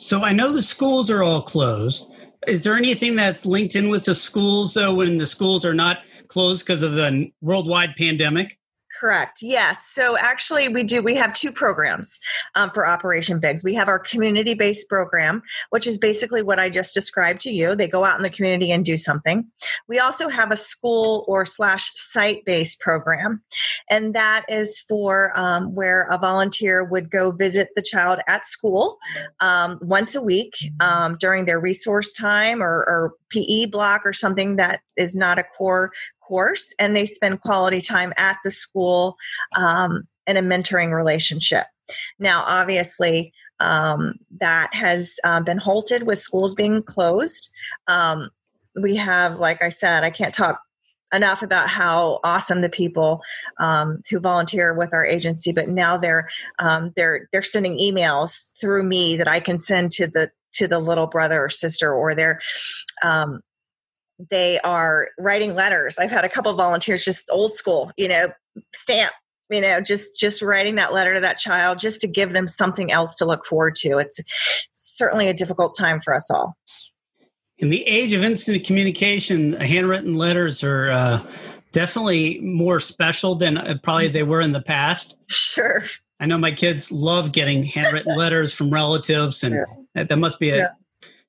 so 0.00 0.22
i 0.22 0.32
know 0.32 0.52
the 0.52 0.62
schools 0.62 1.10
are 1.10 1.22
all 1.22 1.42
closed. 1.42 2.10
Is 2.48 2.64
there 2.64 2.74
anything 2.74 3.16
that's 3.16 3.44
linked 3.44 3.76
in 3.76 3.90
with 3.90 4.06
the 4.06 4.14
schools 4.14 4.72
though 4.72 4.94
when 4.94 5.18
the 5.18 5.26
schools 5.26 5.66
are 5.66 5.74
not 5.74 6.04
closed 6.28 6.64
because 6.64 6.82
of 6.82 6.94
the 6.94 7.30
worldwide 7.42 7.94
pandemic 7.96 8.58
Correct. 9.00 9.40
Yes. 9.40 9.86
So 9.86 10.18
actually, 10.18 10.68
we 10.68 10.82
do. 10.82 11.00
We 11.00 11.14
have 11.14 11.32
two 11.32 11.50
programs 11.50 12.20
um, 12.54 12.70
for 12.74 12.86
Operation 12.86 13.40
Bigs. 13.40 13.64
We 13.64 13.74
have 13.74 13.88
our 13.88 13.98
community-based 13.98 14.90
program, 14.90 15.42
which 15.70 15.86
is 15.86 15.96
basically 15.96 16.42
what 16.42 16.58
I 16.58 16.68
just 16.68 16.92
described 16.92 17.40
to 17.42 17.50
you. 17.50 17.74
They 17.74 17.88
go 17.88 18.04
out 18.04 18.18
in 18.18 18.22
the 18.22 18.28
community 18.28 18.70
and 18.70 18.84
do 18.84 18.98
something. 18.98 19.46
We 19.88 19.98
also 19.98 20.28
have 20.28 20.50
a 20.50 20.56
school 20.56 21.24
or 21.26 21.46
slash 21.46 21.92
site-based 21.94 22.80
program, 22.80 23.42
and 23.88 24.14
that 24.14 24.44
is 24.50 24.80
for 24.80 25.32
um, 25.34 25.74
where 25.74 26.02
a 26.10 26.18
volunteer 26.18 26.84
would 26.84 27.10
go 27.10 27.30
visit 27.30 27.68
the 27.76 27.82
child 27.82 28.18
at 28.28 28.46
school 28.46 28.98
um, 29.40 29.78
once 29.80 30.14
a 30.14 30.20
week 30.20 30.52
um, 30.80 31.16
during 31.18 31.46
their 31.46 31.58
resource 31.58 32.12
time 32.12 32.62
or, 32.62 32.84
or 32.84 33.14
PE 33.30 33.66
block 33.66 34.02
or 34.04 34.12
something 34.12 34.56
that 34.56 34.80
is 34.98 35.16
not 35.16 35.38
a 35.38 35.44
core 35.56 35.90
course 36.30 36.72
and 36.78 36.94
they 36.94 37.06
spend 37.06 37.40
quality 37.40 37.80
time 37.80 38.12
at 38.16 38.36
the 38.44 38.52
school 38.52 39.16
um, 39.56 40.06
in 40.28 40.36
a 40.36 40.42
mentoring 40.42 40.92
relationship. 40.94 41.66
Now, 42.20 42.44
obviously, 42.46 43.32
um, 43.58 44.14
that 44.38 44.72
has 44.72 45.18
uh, 45.24 45.40
been 45.40 45.58
halted 45.58 46.04
with 46.04 46.20
schools 46.20 46.54
being 46.54 46.82
closed. 46.84 47.50
Um, 47.88 48.30
we 48.80 48.94
have, 48.94 49.40
like 49.40 49.60
I 49.60 49.70
said, 49.70 50.04
I 50.04 50.10
can't 50.10 50.32
talk 50.32 50.60
enough 51.12 51.42
about 51.42 51.68
how 51.68 52.20
awesome 52.22 52.60
the 52.60 52.68
people 52.68 53.20
um, 53.58 54.00
who 54.08 54.20
volunteer 54.20 54.72
with 54.72 54.94
our 54.94 55.04
agency 55.04 55.50
but 55.50 55.68
now 55.68 55.98
they're 55.98 56.28
um, 56.60 56.92
they're 56.94 57.28
they're 57.32 57.42
sending 57.42 57.76
emails 57.78 58.56
through 58.60 58.84
me 58.84 59.16
that 59.16 59.26
i 59.26 59.40
can 59.40 59.58
send 59.58 59.90
to 59.90 60.06
the 60.06 60.30
to 60.52 60.68
the 60.68 60.78
little 60.78 61.08
brother 61.08 61.44
or 61.44 61.48
sister 61.50 61.92
or 61.92 62.14
they're 62.14 62.38
um, 63.02 63.40
they 64.28 64.60
are 64.60 65.08
writing 65.18 65.54
letters. 65.54 65.98
I've 65.98 66.10
had 66.10 66.24
a 66.24 66.28
couple 66.28 66.52
volunteers 66.54 67.04
just 67.04 67.24
old 67.30 67.54
school 67.54 67.92
you 67.96 68.08
know 68.08 68.32
stamp 68.74 69.12
you 69.50 69.60
know 69.60 69.80
just 69.80 70.18
just 70.18 70.42
writing 70.42 70.76
that 70.76 70.92
letter 70.92 71.14
to 71.14 71.20
that 71.20 71.38
child 71.38 71.78
just 71.78 72.00
to 72.00 72.08
give 72.08 72.32
them 72.32 72.48
something 72.48 72.92
else 72.92 73.16
to 73.16 73.24
look 73.24 73.46
forward 73.46 73.76
to. 73.76 73.98
It's 73.98 74.20
certainly 74.70 75.28
a 75.28 75.34
difficult 75.34 75.76
time 75.76 76.00
for 76.00 76.14
us 76.14 76.30
all. 76.30 76.56
In 77.58 77.68
the 77.68 77.86
age 77.86 78.14
of 78.14 78.22
instant 78.22 78.64
communication 78.64 79.52
handwritten 79.52 80.14
letters 80.16 80.64
are 80.64 80.90
uh, 80.90 81.26
definitely 81.72 82.40
more 82.40 82.80
special 82.80 83.34
than 83.34 83.58
uh, 83.58 83.76
probably 83.82 84.08
they 84.08 84.22
were 84.22 84.40
in 84.40 84.52
the 84.52 84.62
past. 84.62 85.16
Sure. 85.28 85.84
I 86.18 86.26
know 86.26 86.38
my 86.38 86.52
kids 86.52 86.90
love 86.90 87.32
getting 87.32 87.64
handwritten 87.64 88.16
letters 88.16 88.52
from 88.52 88.70
relatives 88.70 89.42
and 89.42 89.54
yeah. 89.94 90.04
that 90.04 90.18
must 90.18 90.38
be 90.38 90.50
a, 90.50 90.56
yeah. 90.56 90.68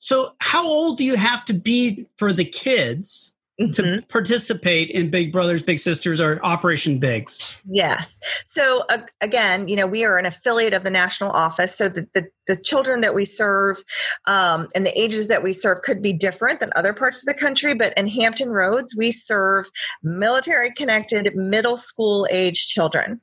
So, 0.02 0.34
how 0.40 0.66
old 0.66 0.98
do 0.98 1.04
you 1.04 1.16
have 1.16 1.46
to 1.46 1.54
be 1.54 2.08
for 2.18 2.34
the 2.34 2.44
kids 2.44 3.36
mm-hmm. 3.62 3.70
to 3.70 4.02
participate 4.08 4.90
in 4.90 5.12
Big 5.12 5.32
Brothers 5.32 5.62
Big 5.62 5.78
Sisters 5.78 6.20
or 6.20 6.44
Operation 6.44 6.98
Bigs? 6.98 7.62
Yes. 7.70 8.20
So 8.44 8.84
uh, 8.90 9.04
again, 9.22 9.68
you 9.68 9.76
know, 9.76 9.86
we 9.86 10.04
are 10.04 10.18
an 10.18 10.26
affiliate 10.26 10.74
of 10.74 10.84
the 10.84 10.90
national 10.90 11.30
office, 11.30 11.78
so 11.78 11.88
the 11.88 12.08
the, 12.16 12.26
the 12.48 12.56
children 12.56 13.02
that 13.02 13.14
we 13.14 13.26
serve 13.26 13.84
um, 14.26 14.70
and 14.74 14.88
the 14.88 15.00
ages 15.00 15.28
that 15.28 15.44
we 15.44 15.54
serve 15.54 15.84
could 15.84 16.02
be 16.02 16.14
different 16.14 16.62
than 16.62 16.72
other 16.76 16.94
parts 16.94 17.22
of 17.22 17.32
the 17.32 17.40
country. 17.40 17.76
But 17.76 17.94
in 17.96 18.08
Hampton 18.08 18.50
Roads, 18.50 18.96
we 18.98 19.12
serve 19.12 19.70
military 20.02 20.74
connected 20.74 21.36
middle 21.36 21.78
school 21.78 22.28
age 22.32 22.68
children. 22.68 23.22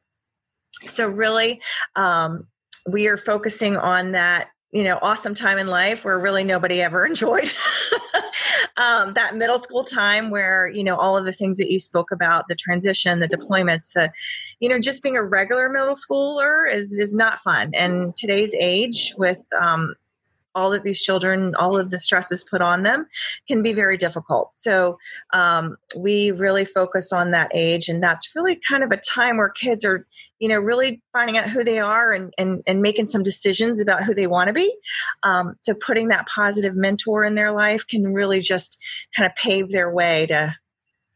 So 0.84 1.08
really. 1.08 1.60
Um, 1.96 2.46
we 2.88 3.06
are 3.06 3.18
focusing 3.18 3.76
on 3.76 4.12
that 4.12 4.48
you 4.72 4.84
know 4.84 4.98
awesome 5.00 5.34
time 5.34 5.58
in 5.58 5.66
life 5.66 6.04
where 6.04 6.18
really 6.18 6.44
nobody 6.44 6.82
ever 6.82 7.06
enjoyed 7.06 7.52
um, 8.76 9.14
that 9.14 9.34
middle 9.34 9.58
school 9.58 9.84
time 9.84 10.30
where 10.30 10.68
you 10.68 10.84
know 10.84 10.96
all 10.96 11.16
of 11.16 11.24
the 11.24 11.32
things 11.32 11.58
that 11.58 11.70
you 11.70 11.78
spoke 11.78 12.10
about 12.10 12.44
the 12.48 12.54
transition 12.54 13.18
the 13.18 13.28
deployments 13.28 13.92
the 13.94 14.12
you 14.60 14.68
know 14.68 14.78
just 14.78 15.02
being 15.02 15.16
a 15.16 15.22
regular 15.22 15.68
middle 15.68 15.94
schooler 15.94 16.70
is 16.70 16.98
is 16.98 17.14
not 17.14 17.40
fun. 17.40 17.72
And 17.74 18.16
today's 18.16 18.54
age 18.58 19.14
with 19.18 19.44
um, 19.60 19.94
all 20.54 20.72
of 20.72 20.82
these 20.82 21.00
children, 21.00 21.54
all 21.54 21.76
of 21.76 21.90
the 21.90 21.98
stresses 21.98 22.44
put 22.44 22.60
on 22.60 22.82
them 22.82 23.06
can 23.46 23.62
be 23.62 23.72
very 23.72 23.96
difficult. 23.96 24.50
So 24.54 24.98
um, 25.32 25.76
we 25.96 26.30
really 26.30 26.64
focus 26.64 27.12
on 27.12 27.30
that 27.30 27.50
age, 27.54 27.88
and 27.88 28.02
that's 28.02 28.34
really 28.34 28.60
kind 28.68 28.82
of 28.82 28.90
a 28.90 28.96
time 28.96 29.36
where 29.36 29.50
kids 29.50 29.84
are, 29.84 30.06
you 30.38 30.48
know, 30.48 30.58
really 30.58 31.02
finding 31.12 31.38
out 31.38 31.50
who 31.50 31.64
they 31.64 31.78
are 31.78 32.12
and 32.12 32.32
and, 32.38 32.62
and 32.66 32.82
making 32.82 33.08
some 33.08 33.22
decisions 33.22 33.80
about 33.80 34.04
who 34.04 34.14
they 34.14 34.26
want 34.26 34.48
to 34.48 34.54
be. 34.54 34.74
Um, 35.22 35.56
so 35.60 35.74
putting 35.74 36.08
that 36.08 36.26
positive 36.28 36.74
mentor 36.74 37.24
in 37.24 37.34
their 37.34 37.52
life 37.52 37.86
can 37.86 38.12
really 38.12 38.40
just 38.40 38.82
kind 39.16 39.26
of 39.26 39.34
pave 39.36 39.70
their 39.70 39.90
way 39.92 40.26
to 40.26 40.54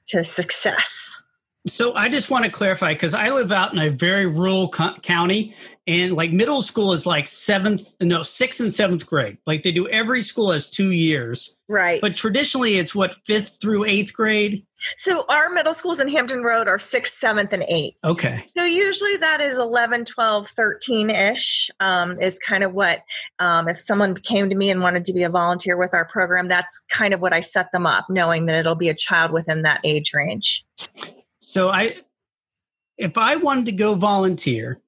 to 0.09 0.25
success. 0.25 1.22
So 1.67 1.95
I 1.95 2.09
just 2.09 2.29
want 2.29 2.45
to 2.45 2.51
clarify 2.51 2.93
because 2.93 3.15
I 3.15 3.31
live 3.31 3.53
out 3.53 3.73
in 3.73 3.79
a 3.79 3.89
very 3.89 4.27
rural 4.27 4.69
co- 4.69 4.95
county, 5.03 5.55
and 5.87 6.15
like 6.15 6.33
middle 6.33 6.61
school 6.61 6.93
is 6.93 7.07
like 7.07 7.29
seventh, 7.29 7.95
no, 8.01 8.25
sixth 8.25 8.61
and 8.61 8.75
seventh 8.75 9.07
grade. 9.07 9.39
Like 9.47 9.63
they 9.63 9.71
do 9.71 9.89
every 9.89 10.23
school 10.23 10.51
has 10.51 10.69
two 10.69 10.91
years, 10.91 11.57
right? 11.69 12.01
But 12.01 12.15
traditionally, 12.15 12.79
it's 12.79 12.97
what 12.97 13.15
fifth 13.27 13.59
through 13.61 13.85
eighth 13.85 14.13
grade. 14.13 14.67
So 14.97 15.25
our 15.29 15.51
middle 15.51 15.73
schools 15.73 16.01
in 16.01 16.09
Hampton 16.09 16.43
Road 16.43 16.67
are 16.67 16.81
sixth, 16.81 17.15
seventh, 17.19 17.53
and 17.53 17.63
eighth. 17.69 17.97
Okay. 18.03 18.45
So 18.55 18.65
usually 18.65 19.17
that 19.19 19.41
is 19.41 19.57
11, 19.57 20.07
12, 20.07 20.49
13 20.49 21.11
ish 21.11 21.71
um, 21.79 22.21
is 22.21 22.41
kind 22.41 22.65
of 22.65 22.73
what, 22.75 23.03
um, 23.39 23.69
if 23.69 23.79
someone 23.79 24.17
came 24.17 24.51
to 24.51 24.57
me 24.57 24.71
and 24.71 24.81
wanted 24.81 25.05
to 25.05 25.13
be 25.13 25.23
a 25.23 25.31
volunteer 25.31 25.77
with 25.77 25.95
our 25.95 26.07
program, 26.07 26.49
that's 26.49 26.85
kind 26.91 27.15
of 27.15 27.21
what 27.21 27.33
I 27.33 27.39
set 27.39 27.71
them 27.71 27.87
up, 27.87 28.07
knowing 28.11 28.47
that 28.47 28.57
it'll 28.57 28.75
be 28.75 28.89
a 28.89 28.95
child 28.95 29.31
within 29.31 29.63
that 29.63 29.81
age 29.85 30.13
range. 30.13 30.65
So 31.53 31.69
I, 31.69 31.97
if 32.97 33.19
I 33.19 33.37
wanted 33.37 33.67
to 33.67 33.73
go 33.73 33.95
volunteer, 33.95 34.81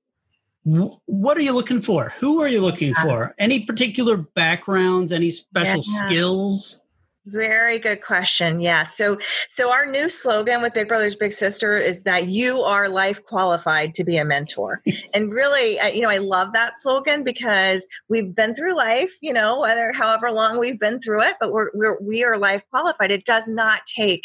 what 0.62 1.36
are 1.36 1.42
you 1.42 1.52
looking 1.52 1.82
for? 1.82 2.14
Who 2.20 2.40
are 2.40 2.48
you 2.48 2.62
looking 2.62 2.94
for? 2.94 3.34
Any 3.38 3.66
particular 3.66 4.16
backgrounds? 4.16 5.12
Any 5.12 5.28
special 5.28 5.82
yeah. 5.84 6.06
skills? 6.06 6.80
Very 7.26 7.78
good 7.78 8.02
question. 8.02 8.62
Yeah. 8.62 8.84
So 8.84 9.18
so 9.50 9.70
our 9.70 9.84
new 9.84 10.08
slogan 10.08 10.62
with 10.62 10.72
Big 10.72 10.88
Brothers 10.88 11.16
Big 11.16 11.32
Sister 11.32 11.76
is 11.76 12.04
that 12.04 12.28
you 12.28 12.62
are 12.62 12.88
life 12.88 13.22
qualified 13.24 13.92
to 13.96 14.04
be 14.04 14.16
a 14.16 14.24
mentor. 14.24 14.80
and 15.14 15.32
really, 15.32 15.78
you 15.94 16.00
know, 16.00 16.10
I 16.10 16.16
love 16.16 16.54
that 16.54 16.76
slogan 16.76 17.24
because 17.24 17.86
we've 18.08 18.34
been 18.34 18.54
through 18.54 18.74
life, 18.74 19.12
you 19.20 19.34
know, 19.34 19.60
whether 19.60 19.92
however 19.92 20.30
long 20.30 20.58
we've 20.58 20.80
been 20.80 20.98
through 20.98 21.24
it, 21.24 21.36
but 21.40 21.52
we're, 21.52 21.68
we're 21.74 22.00
we 22.00 22.24
are 22.24 22.38
life 22.38 22.62
qualified. 22.70 23.10
It 23.10 23.26
does 23.26 23.50
not 23.50 23.80
take 23.84 24.24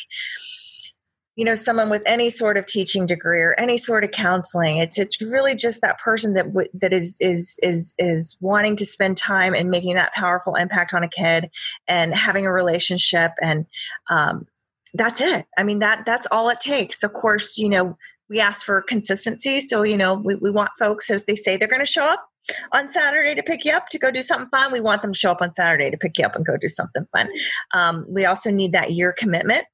you 1.39 1.46
know 1.46 1.55
someone 1.55 1.89
with 1.89 2.03
any 2.05 2.29
sort 2.29 2.58
of 2.58 2.65
teaching 2.65 3.05
degree 3.05 3.39
or 3.39 3.55
any 3.58 3.77
sort 3.77 4.03
of 4.03 4.12
counseling 4.12 4.77
it's 4.77 5.00
it's 5.00 5.22
really 5.22 5.55
just 5.55 5.79
that 5.79 5.98
person 5.98 6.34
that 6.34 6.48
w- 6.48 6.67
that 6.74 6.91
is 6.91 7.17
is 7.22 7.58
is 7.63 7.96
is 7.98 8.38
wanting 8.41 8.75
to 8.75 8.86
spend 8.86 9.15
time 9.15 9.53
and 9.53 9.69
making 9.69 9.93
that 9.93 10.13
powerful 10.13 10.55
impact 10.55 10.93
on 10.93 11.01
a 11.01 11.08
kid 11.08 11.50
and 11.88 12.13
having 12.13 12.46
a 12.46 12.51
relationship 12.51 13.31
and 13.41 13.65
um, 14.10 14.46
that's 14.93 15.22
it 15.22 15.46
i 15.58 15.63
mean 15.63 15.79
that 15.79 16.05
that's 16.05 16.27
all 16.29 16.50
it 16.50 16.60
takes 16.60 17.03
of 17.03 17.13
course 17.13 17.58
you 17.58 17.69
know 17.69 17.98
we 18.29 18.41
ask 18.41 18.65
for 18.65 18.81
consistency 18.81 19.62
so 19.62 19.81
you 19.81 19.96
know 19.96 20.15
we, 20.15 20.36
we 20.36 20.51
want 20.51 20.72
folks 20.77 21.10
if 21.10 21.25
they 21.25 21.38
say 21.38 21.55
they're 21.55 21.69
going 21.69 21.79
to 21.79 21.86
show 21.86 22.03
up 22.03 22.25
on 22.72 22.89
Saturday 22.89 23.36
to 23.36 23.43
pick 23.43 23.63
you 23.63 23.72
up 23.72 23.89
to 23.89 24.00
go 24.00 24.10
do 24.10 24.24
something 24.24 24.50
fun. 24.50 24.72
We 24.72 24.81
want 24.81 25.03
them 25.03 25.13
to 25.13 25.19
show 25.19 25.29
up 25.29 25.41
on 25.41 25.53
Saturday 25.53 25.91
to 25.91 25.98
pick 25.98 26.17
you 26.17 26.25
up 26.25 26.36
and 26.36 26.43
go 26.43 26.58
do 26.58 26.67
something 26.67 27.05
fun. 27.15 27.29
Um, 27.75 28.08
we 28.10 28.25
also 28.25 28.50
need 28.50 28.72
that 28.72 28.91
year 28.91 29.13
commitment 29.13 29.65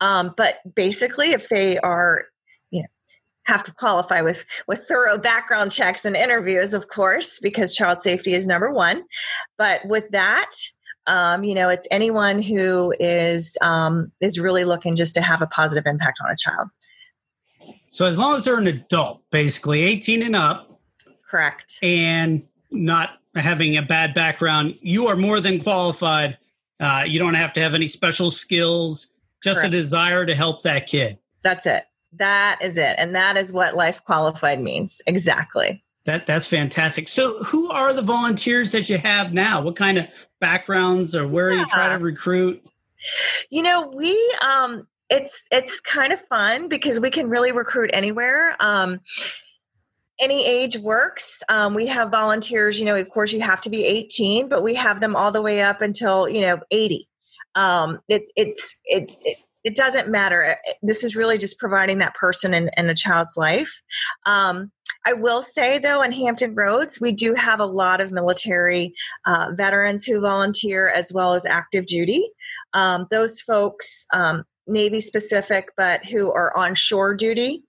Um, 0.00 0.34
but 0.36 0.58
basically, 0.74 1.30
if 1.30 1.48
they 1.48 1.78
are 1.78 2.24
you 2.70 2.82
know 2.82 2.88
have 3.44 3.64
to 3.64 3.72
qualify 3.72 4.20
with 4.20 4.44
with 4.66 4.84
thorough 4.88 5.18
background 5.18 5.72
checks 5.72 6.04
and 6.04 6.16
interviews 6.16 6.74
of 6.74 6.88
course 6.88 7.38
because 7.40 7.74
child 7.74 8.02
safety 8.02 8.34
is 8.34 8.46
number 8.46 8.72
one. 8.72 9.04
But 9.56 9.80
with 9.86 10.10
that 10.10 10.52
um, 11.06 11.44
you 11.44 11.54
know 11.54 11.68
it's 11.68 11.88
anyone 11.90 12.42
who 12.42 12.92
is 12.98 13.56
um, 13.62 14.12
is 14.20 14.38
really 14.38 14.64
looking 14.64 14.96
just 14.96 15.14
to 15.14 15.22
have 15.22 15.42
a 15.42 15.46
positive 15.46 15.86
impact 15.86 16.18
on 16.22 16.30
a 16.30 16.36
child. 16.36 16.68
So 17.90 18.04
as 18.04 18.18
long 18.18 18.36
as 18.36 18.44
they're 18.44 18.58
an 18.58 18.66
adult 18.66 19.22
basically 19.30 19.82
18 19.82 20.22
and 20.22 20.36
up. 20.36 20.80
Correct. 21.30 21.78
And 21.82 22.46
not 22.70 23.18
having 23.34 23.76
a 23.76 23.82
bad 23.82 24.14
background 24.14 24.76
you 24.80 25.06
are 25.06 25.16
more 25.16 25.40
than 25.40 25.60
qualified. 25.60 26.38
Uh, 26.78 27.04
you 27.06 27.18
don't 27.18 27.34
have 27.34 27.52
to 27.54 27.60
have 27.60 27.74
any 27.74 27.86
special 27.86 28.30
skills 28.30 29.08
just 29.42 29.60
correct. 29.60 29.74
a 29.74 29.76
desire 29.76 30.26
to 30.26 30.34
help 30.34 30.62
that 30.62 30.86
kid 30.86 31.18
that's 31.42 31.66
it 31.66 31.84
that 32.18 32.58
is 32.62 32.76
it. 32.76 32.94
And 32.98 33.14
that 33.14 33.36
is 33.36 33.52
what 33.52 33.74
life 33.74 34.02
qualified 34.04 34.60
means. 34.60 35.02
Exactly. 35.06 35.82
That 36.04 36.26
that's 36.26 36.46
fantastic. 36.46 37.08
So 37.08 37.42
who 37.42 37.70
are 37.70 37.92
the 37.92 38.02
volunteers 38.02 38.70
that 38.70 38.88
you 38.88 38.98
have 38.98 39.34
now? 39.34 39.60
What 39.60 39.76
kind 39.76 39.98
of 39.98 40.28
backgrounds 40.40 41.16
or 41.16 41.26
where 41.26 41.50
yeah. 41.50 41.56
are 41.56 41.60
you 41.60 41.66
trying 41.66 41.98
to 41.98 42.04
recruit? 42.04 42.64
You 43.50 43.62
know, 43.62 43.92
we 43.94 44.16
um 44.40 44.86
it's 45.10 45.46
it's 45.50 45.80
kind 45.80 46.12
of 46.12 46.20
fun 46.20 46.68
because 46.68 47.00
we 47.00 47.10
can 47.10 47.28
really 47.28 47.52
recruit 47.52 47.90
anywhere. 47.92 48.56
Um 48.60 49.00
any 50.18 50.48
age 50.48 50.78
works. 50.78 51.42
Um, 51.50 51.74
we 51.74 51.88
have 51.88 52.10
volunteers, 52.10 52.80
you 52.80 52.86
know, 52.86 52.96
of 52.96 53.06
course 53.10 53.34
you 53.34 53.42
have 53.42 53.60
to 53.60 53.68
be 53.68 53.84
18, 53.84 54.48
but 54.48 54.62
we 54.62 54.74
have 54.74 55.02
them 55.02 55.14
all 55.14 55.30
the 55.30 55.42
way 55.42 55.60
up 55.60 55.82
until, 55.82 56.26
you 56.26 56.40
know, 56.40 56.58
80. 56.70 57.06
Um, 57.56 57.98
it, 58.08 58.30
it's, 58.36 58.78
it, 58.84 59.10
it 59.22 59.38
it 59.66 59.74
doesn't 59.74 60.08
matter. 60.08 60.56
This 60.80 61.02
is 61.02 61.16
really 61.16 61.38
just 61.38 61.58
providing 61.58 61.98
that 61.98 62.14
person 62.14 62.54
in, 62.54 62.70
in 62.76 62.88
a 62.88 62.94
child's 62.94 63.36
life. 63.36 63.82
Um, 64.24 64.70
I 65.04 65.12
will 65.12 65.42
say, 65.42 65.80
though, 65.80 66.02
in 66.02 66.12
Hampton 66.12 66.54
Roads, 66.54 67.00
we 67.00 67.10
do 67.10 67.34
have 67.34 67.58
a 67.58 67.66
lot 67.66 68.00
of 68.00 68.12
military 68.12 68.94
uh, 69.26 69.48
veterans 69.54 70.04
who 70.04 70.20
volunteer 70.20 70.88
as 70.88 71.12
well 71.12 71.34
as 71.34 71.44
active 71.44 71.86
duty. 71.86 72.30
Um, 72.74 73.08
those 73.10 73.40
folks, 73.40 74.06
um, 74.12 74.44
Navy 74.68 75.00
specific, 75.00 75.70
but 75.76 76.04
who 76.04 76.30
are 76.30 76.56
on 76.56 76.76
shore 76.76 77.16
duty. 77.16 77.64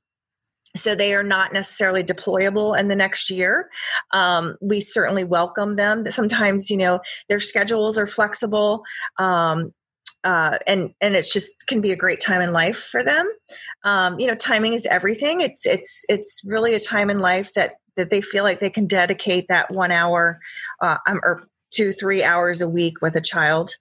So 0.78 0.96
they 0.96 1.14
are 1.14 1.24
not 1.24 1.54
necessarily 1.54 2.04
deployable 2.04 2.80
in 2.80 2.88
the 2.88 2.96
next 2.96 3.30
year. 3.30 3.70
Um, 4.12 4.56
we 4.62 4.80
certainly 4.80 5.24
welcome 5.24 5.76
them. 5.76 6.10
Sometimes, 6.12 6.70
you 6.70 6.78
know, 6.78 7.00
their 7.28 7.40
schedules 7.40 7.98
are 7.98 8.08
flexible. 8.08 8.84
Um, 9.18 9.74
uh, 10.24 10.58
and 10.66 10.94
and 11.00 11.16
it's 11.16 11.32
just 11.32 11.52
can 11.68 11.80
be 11.80 11.92
a 11.92 11.96
great 11.96 12.20
time 12.20 12.42
in 12.42 12.52
life 12.52 12.78
for 12.78 13.04
them. 13.04 13.32
Um, 13.84 14.20
you 14.20 14.28
know, 14.28 14.36
timing 14.36 14.74
is 14.74 14.86
everything. 14.88 15.42
It's 15.42 15.66
it's 15.66 16.04
it's 16.10 16.42
really 16.46 16.74
a 16.74 16.80
time 16.80 17.10
in 17.10 17.20
life 17.20 17.54
that 17.54 17.76
that 17.96 18.10
they 18.10 18.22
feel 18.22 18.44
like 18.44 18.60
they 18.60 18.70
can 18.70 18.88
dedicate 18.88 19.46
that 19.48 19.72
one 19.72 19.92
hour 19.92 20.40
uh, 20.82 20.98
um, 21.08 21.20
or 21.24 21.48
two 21.72 21.92
three 21.92 22.24
hours 22.24 22.62
a 22.62 22.70
week 22.70 23.02
with 23.02 23.16
a 23.16 23.22
child. 23.22 23.76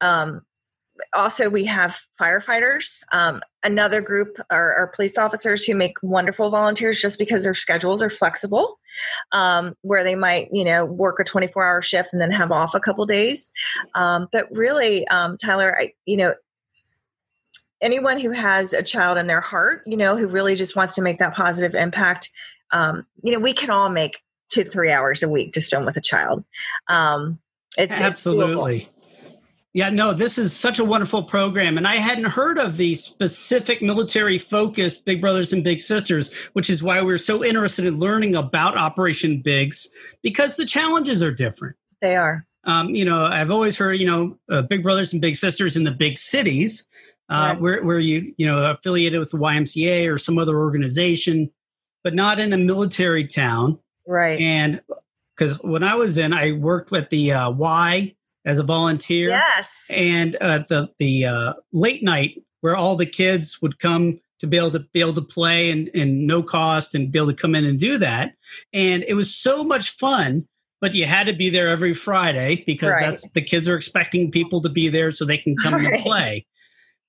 Um, 0.00 0.42
also 1.14 1.48
we 1.48 1.64
have 1.64 2.00
firefighters 2.20 3.02
um, 3.12 3.40
another 3.62 4.00
group 4.00 4.36
are, 4.50 4.74
are, 4.74 4.86
police 4.88 5.18
officers 5.18 5.64
who 5.64 5.74
make 5.74 5.96
wonderful 6.02 6.50
volunteers 6.50 7.00
just 7.00 7.18
because 7.18 7.44
their 7.44 7.54
schedules 7.54 8.00
are 8.00 8.10
flexible 8.10 8.78
um, 9.32 9.74
where 9.82 10.04
they 10.04 10.14
might 10.14 10.48
you 10.52 10.64
know 10.64 10.84
work 10.84 11.18
a 11.20 11.24
24 11.24 11.64
hour 11.64 11.82
shift 11.82 12.10
and 12.12 12.20
then 12.20 12.30
have 12.30 12.52
off 12.52 12.74
a 12.74 12.80
couple 12.80 13.04
days. 13.06 13.52
Um, 13.94 14.28
but 14.32 14.46
really 14.50 15.06
um, 15.08 15.36
tyler 15.38 15.78
I, 15.78 15.92
you 16.04 16.16
know 16.16 16.34
anyone 17.80 18.18
who 18.18 18.30
has 18.30 18.72
a 18.72 18.82
child 18.82 19.18
in 19.18 19.26
their 19.26 19.40
heart 19.40 19.82
you 19.86 19.96
know 19.96 20.16
who 20.16 20.26
really 20.26 20.54
just 20.54 20.76
wants 20.76 20.94
to 20.94 21.02
make 21.02 21.18
that 21.18 21.34
positive 21.34 21.74
impact 21.74 22.30
um, 22.72 23.06
you 23.22 23.32
know 23.32 23.38
we 23.38 23.52
can 23.52 23.70
all 23.70 23.90
make 23.90 24.22
two 24.48 24.64
three 24.64 24.90
hours 24.90 25.22
a 25.22 25.28
week 25.28 25.52
to 25.52 25.60
spend 25.60 25.86
with 25.86 25.96
a 25.96 26.00
child. 26.00 26.44
Um, 26.88 27.38
it's 27.78 28.00
absolutely. 28.00 28.76
it's 28.76 28.95
yeah, 29.76 29.90
no, 29.90 30.14
this 30.14 30.38
is 30.38 30.56
such 30.56 30.78
a 30.78 30.84
wonderful 30.86 31.22
program. 31.22 31.76
And 31.76 31.86
I 31.86 31.96
hadn't 31.96 32.24
heard 32.24 32.56
of 32.56 32.78
the 32.78 32.94
specific 32.94 33.82
military 33.82 34.38
focused 34.38 35.04
Big 35.04 35.20
Brothers 35.20 35.52
and 35.52 35.62
Big 35.62 35.82
Sisters, 35.82 36.46
which 36.54 36.70
is 36.70 36.82
why 36.82 37.02
we're 37.02 37.18
so 37.18 37.44
interested 37.44 37.84
in 37.84 37.98
learning 37.98 38.36
about 38.36 38.78
Operation 38.78 39.42
Bigs 39.42 39.86
because 40.22 40.56
the 40.56 40.64
challenges 40.64 41.22
are 41.22 41.30
different. 41.30 41.76
They 42.00 42.16
are. 42.16 42.46
Um, 42.64 42.94
you 42.94 43.04
know, 43.04 43.26
I've 43.26 43.50
always 43.50 43.76
heard, 43.76 44.00
you 44.00 44.06
know, 44.06 44.38
uh, 44.50 44.62
Big 44.62 44.82
Brothers 44.82 45.12
and 45.12 45.20
Big 45.20 45.36
Sisters 45.36 45.76
in 45.76 45.84
the 45.84 45.92
big 45.92 46.16
cities, 46.16 46.86
uh, 47.28 47.50
right. 47.50 47.60
where, 47.60 47.84
where 47.84 47.98
you, 47.98 48.32
you 48.38 48.46
know, 48.46 48.70
affiliated 48.70 49.20
with 49.20 49.30
the 49.30 49.38
YMCA 49.38 50.10
or 50.10 50.16
some 50.16 50.38
other 50.38 50.56
organization, 50.56 51.50
but 52.02 52.14
not 52.14 52.38
in 52.38 52.50
a 52.54 52.58
military 52.58 53.26
town. 53.26 53.78
Right. 54.06 54.40
And 54.40 54.80
because 55.36 55.62
when 55.62 55.82
I 55.82 55.96
was 55.96 56.16
in, 56.16 56.32
I 56.32 56.52
worked 56.52 56.90
with 56.90 57.10
the 57.10 57.32
uh, 57.32 57.50
Y 57.50 58.16
as 58.46 58.58
a 58.58 58.62
volunteer. 58.62 59.30
Yes. 59.30 59.84
And 59.90 60.36
uh, 60.40 60.60
the 60.68 60.88
the 60.98 61.26
uh, 61.26 61.52
late 61.72 62.02
night 62.02 62.42
where 62.62 62.76
all 62.76 62.96
the 62.96 63.06
kids 63.06 63.60
would 63.60 63.78
come 63.78 64.18
to 64.38 64.46
be 64.46 64.56
able 64.56 64.70
to 64.70 64.80
be 64.92 65.00
able 65.00 65.14
to 65.14 65.22
play 65.22 65.70
and, 65.70 65.90
and 65.94 66.26
no 66.26 66.42
cost 66.42 66.94
and 66.94 67.10
be 67.10 67.18
able 67.18 67.28
to 67.28 67.34
come 67.34 67.54
in 67.54 67.64
and 67.64 67.78
do 67.78 67.98
that. 67.98 68.34
And 68.72 69.04
it 69.08 69.14
was 69.14 69.34
so 69.34 69.64
much 69.64 69.90
fun, 69.90 70.46
but 70.80 70.94
you 70.94 71.04
had 71.04 71.26
to 71.26 71.32
be 71.34 71.50
there 71.50 71.68
every 71.68 71.94
Friday 71.94 72.62
because 72.66 72.90
right. 72.90 73.02
that's 73.02 73.28
the 73.30 73.42
kids 73.42 73.68
are 73.68 73.76
expecting 73.76 74.30
people 74.30 74.60
to 74.62 74.68
be 74.68 74.88
there 74.88 75.10
so 75.10 75.24
they 75.24 75.38
can 75.38 75.56
come 75.56 75.74
right. 75.74 75.94
and 75.94 76.02
play 76.02 76.46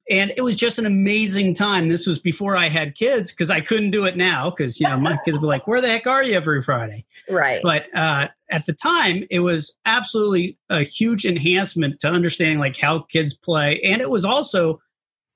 and 0.10 0.32
it 0.38 0.42
was 0.42 0.56
just 0.56 0.80
an 0.80 0.86
amazing 0.86 1.54
time. 1.54 1.90
This 1.90 2.08
was 2.08 2.20
before 2.20 2.56
I 2.56 2.70
had 2.70 2.96
kids 2.96 3.32
because 3.32 3.50
I 3.50 3.62
couldn't 3.62 3.92
do 3.92 4.06
it 4.06 4.16
now 4.16 4.50
because 4.50 4.80
you 4.80 4.88
know 4.88 4.98
my 4.98 5.18
kids 5.26 5.38
would 5.38 5.42
be 5.42 5.48
like, 5.48 5.68
"Where 5.68 5.82
the 5.82 5.90
heck 5.90 6.08
are 6.08 6.24
you 6.24 6.34
every 6.34 6.62
Friday?" 6.62 7.06
Right. 7.30 7.60
But 7.62 7.94
uh, 7.94 8.28
at 8.50 8.66
the 8.66 8.74
time, 8.74 9.24
it 9.30 9.40
was 9.40 9.76
absolutely 9.86 10.58
a 10.70 10.84
huge 10.84 11.26
enhancement 11.26 12.00
to 12.02 12.10
understanding 12.10 12.60
like 12.60 12.78
how 12.78 13.00
kids 13.00 13.34
play, 13.34 13.80
and 13.82 14.02
it 14.02 14.10
was 14.10 14.26
also 14.26 14.80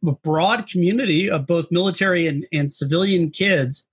a 0.06 0.12
broad 0.12 0.68
community 0.68 1.30
of 1.30 1.46
both 1.46 1.72
military 1.72 2.28
and, 2.28 2.46
and 2.52 2.72
civilian 2.72 3.30
kids 3.30 3.86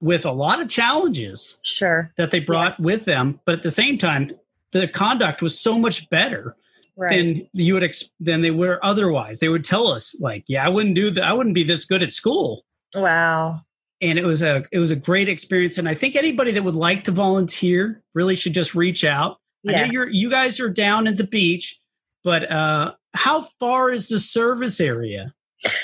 with 0.00 0.24
a 0.24 0.32
lot 0.32 0.60
of 0.60 0.68
challenges. 0.68 1.60
Sure. 1.64 2.12
That 2.16 2.30
they 2.30 2.40
brought 2.40 2.78
yeah. 2.78 2.84
with 2.84 3.04
them, 3.04 3.40
but 3.44 3.56
at 3.56 3.62
the 3.62 3.70
same 3.70 3.98
time, 3.98 4.30
the 4.72 4.88
conduct 4.88 5.40
was 5.40 5.58
so 5.58 5.78
much 5.78 6.08
better 6.10 6.56
right. 6.96 7.10
than 7.10 7.48
you 7.52 7.74
would 7.74 7.84
ex- 7.84 8.10
than 8.20 8.42
they 8.42 8.50
were 8.50 8.78
otherwise. 8.82 9.40
They 9.40 9.48
would 9.48 9.64
tell 9.64 9.88
us 9.88 10.20
like, 10.20 10.44
"Yeah, 10.48 10.64
I 10.64 10.68
wouldn't 10.68 10.94
do 10.94 11.10
that. 11.10 11.24
I 11.24 11.32
wouldn't 11.32 11.54
be 11.54 11.64
this 11.64 11.84
good 11.84 12.02
at 12.02 12.10
school." 12.10 12.64
Wow. 12.94 13.62
And 14.04 14.18
it 14.18 14.24
was 14.24 14.42
a 14.42 14.64
it 14.70 14.78
was 14.78 14.90
a 14.90 14.96
great 14.96 15.30
experience, 15.30 15.78
and 15.78 15.88
I 15.88 15.94
think 15.94 16.14
anybody 16.14 16.52
that 16.52 16.62
would 16.62 16.74
like 16.74 17.04
to 17.04 17.10
volunteer 17.10 18.02
really 18.14 18.36
should 18.36 18.52
just 18.52 18.74
reach 18.74 19.02
out. 19.02 19.38
Yeah. 19.62 19.76
I 19.76 19.86
know 19.86 19.92
you're 19.92 20.08
you 20.10 20.28
guys 20.28 20.60
are 20.60 20.68
down 20.68 21.06
at 21.06 21.16
the 21.16 21.26
beach, 21.26 21.80
but 22.22 22.50
uh, 22.50 22.94
how 23.14 23.40
far 23.58 23.90
is 23.90 24.08
the 24.08 24.20
service 24.20 24.78
area? 24.78 25.32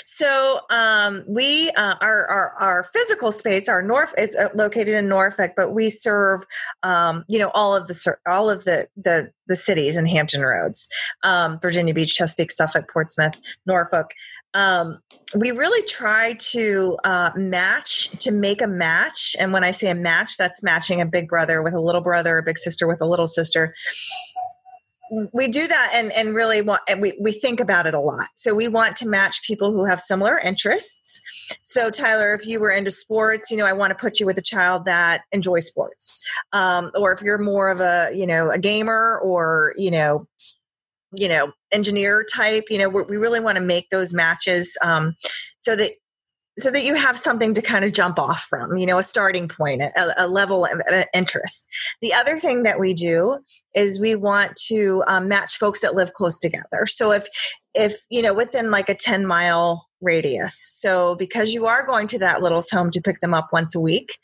So 0.05 0.61
um, 0.71 1.25
we 1.27 1.71
uh, 1.71 1.95
our, 2.01 2.27
our, 2.27 2.53
our 2.61 2.85
physical 2.93 3.33
space, 3.33 3.69
our 3.69 3.83
North 3.83 4.15
is 4.19 4.37
uh, 4.37 4.49
located 4.55 4.95
in 4.95 5.09
Norfolk, 5.09 5.53
but 5.57 5.71
we 5.73 5.89
serve 5.89 6.43
um, 6.83 7.25
you 7.29 7.39
know 7.39 7.51
all 7.55 7.75
of 7.75 7.89
the 7.89 8.17
all 8.27 8.51
of 8.51 8.65
the 8.65 8.89
the 8.97 9.31
the 9.47 9.57
cities 9.57 9.97
in 9.97 10.07
Hampton 10.07 10.43
Roads, 10.43 10.89
um, 11.25 11.59
Virginia 11.61 11.95
Beach, 11.95 12.15
Chesapeake, 12.15 12.53
Suffolk, 12.53 12.91
Portsmouth, 12.93 13.39
Norfolk. 13.67 14.11
Um, 14.53 15.01
we 15.39 15.53
really 15.53 15.87
try 15.87 16.35
to 16.35 16.99
uh, 17.05 17.31
match 17.37 18.11
to 18.19 18.33
make 18.33 18.61
a 18.61 18.67
match, 18.67 19.37
and 19.39 19.53
when 19.53 19.65
I 19.65 19.71
say 19.71 19.91
a 19.91 19.95
match, 19.95 20.37
that's 20.37 20.63
matching 20.63 21.01
a 21.01 21.07
big 21.07 21.29
brother 21.29 21.63
with 21.63 21.73
a 21.73 21.81
little 21.81 22.01
brother, 22.01 22.39
a 22.39 22.43
big 22.43 22.59
sister 22.59 22.87
with 22.87 23.01
a 23.01 23.07
little 23.07 23.29
sister 23.29 23.75
we 25.33 25.49
do 25.49 25.67
that 25.67 25.93
and, 25.95 26.13
and 26.13 26.35
really 26.35 26.63
want 26.63 26.83
and 26.89 27.01
we, 27.01 27.19
we 27.21 27.33
think 27.33 27.61
about 27.61 27.87
it 27.87 27.95
a 27.95 28.01
lot. 28.01 28.29
So 28.37 28.55
we 28.55 28.69
want 28.69 28.97
to 28.97 29.09
match 29.09 29.43
people 29.43 29.73
who 29.73 29.85
have 29.85 30.01
similar 30.01 30.39
interests. 30.39 31.21
So 31.63 31.91
tyler 31.91 32.35
if 32.35 32.47
you 32.47 32.61
were 32.61 32.71
into 32.71 32.91
sports 32.91 33.51
you 33.51 33.57
know 33.57 33.67
i 33.67 33.73
want 33.73 33.91
to 33.91 33.95
put 33.95 34.21
you 34.21 34.27
with 34.27 34.39
a 34.39 34.43
child 34.43 34.85
that 34.85 35.23
enjoys 35.33 35.67
sports. 35.67 36.23
Um, 36.53 36.91
or 36.95 37.13
if 37.13 37.23
you're 37.23 37.39
more 37.39 37.71
of 37.71 37.81
a 37.81 38.11
you 38.15 38.27
know 38.27 38.51
a 38.51 38.59
gamer 38.59 39.19
or 39.23 39.75
you 39.77 39.91
know 39.91 40.27
you 41.13 41.29
know 41.29 41.53
engineer 41.73 42.25
type 42.25 42.65
you 42.71 42.79
know 42.79 42.89
we 42.89 43.17
really 43.17 43.41
want 43.41 43.57
to 43.57 43.65
make 43.65 43.91
those 43.91 44.15
matches 44.15 44.77
um, 44.83 45.17
so 45.59 45.75
that 45.75 45.91
so 46.61 46.71
that 46.71 46.85
you 46.85 46.95
have 46.95 47.19
something 47.19 47.55
to 47.55 47.63
kind 47.63 47.85
of 47.85 47.93
jump 47.93 48.19
off 48.19 48.43
from, 48.43 48.77
you 48.77 48.87
know, 48.87 48.99
a 48.99 49.03
starting 49.03 49.49
point, 49.49 49.83
a, 49.83 50.25
a 50.25 50.29
level 50.29 50.65
of 50.65 50.81
interest. 51.15 51.67
The 52.01 52.15
other 52.15 52.39
thing 52.39 52.63
that 52.65 52.81
we 52.81 52.95
do 52.95 53.39
is 53.75 54.01
we 54.01 54.15
want 54.15 54.57
to 54.67 55.03
um, 55.07 55.29
match 55.29 55.57
folks 55.57 55.81
that 55.81 55.95
live 55.95 56.13
close 56.15 56.39
together. 56.39 56.87
So 56.87 57.13
if 57.13 57.27
if 57.73 58.05
you 58.11 58.21
know 58.21 58.35
within 58.35 58.73
like 58.73 58.89
a 58.89 58.97
10 58.97 59.27
mile 59.27 59.87
radius. 60.01 60.57
So, 60.79 61.15
because 61.17 61.53
you 61.53 61.67
are 61.67 61.87
going 61.87 62.07
to 62.09 62.19
that 62.19 62.43
little's 62.43 62.71
home 62.71 62.91
to 62.93 63.01
pick 63.01 63.21
them 63.21 63.35
up 63.35 63.49
once 63.53 63.75
a 63.75 63.81
week, 63.81 64.19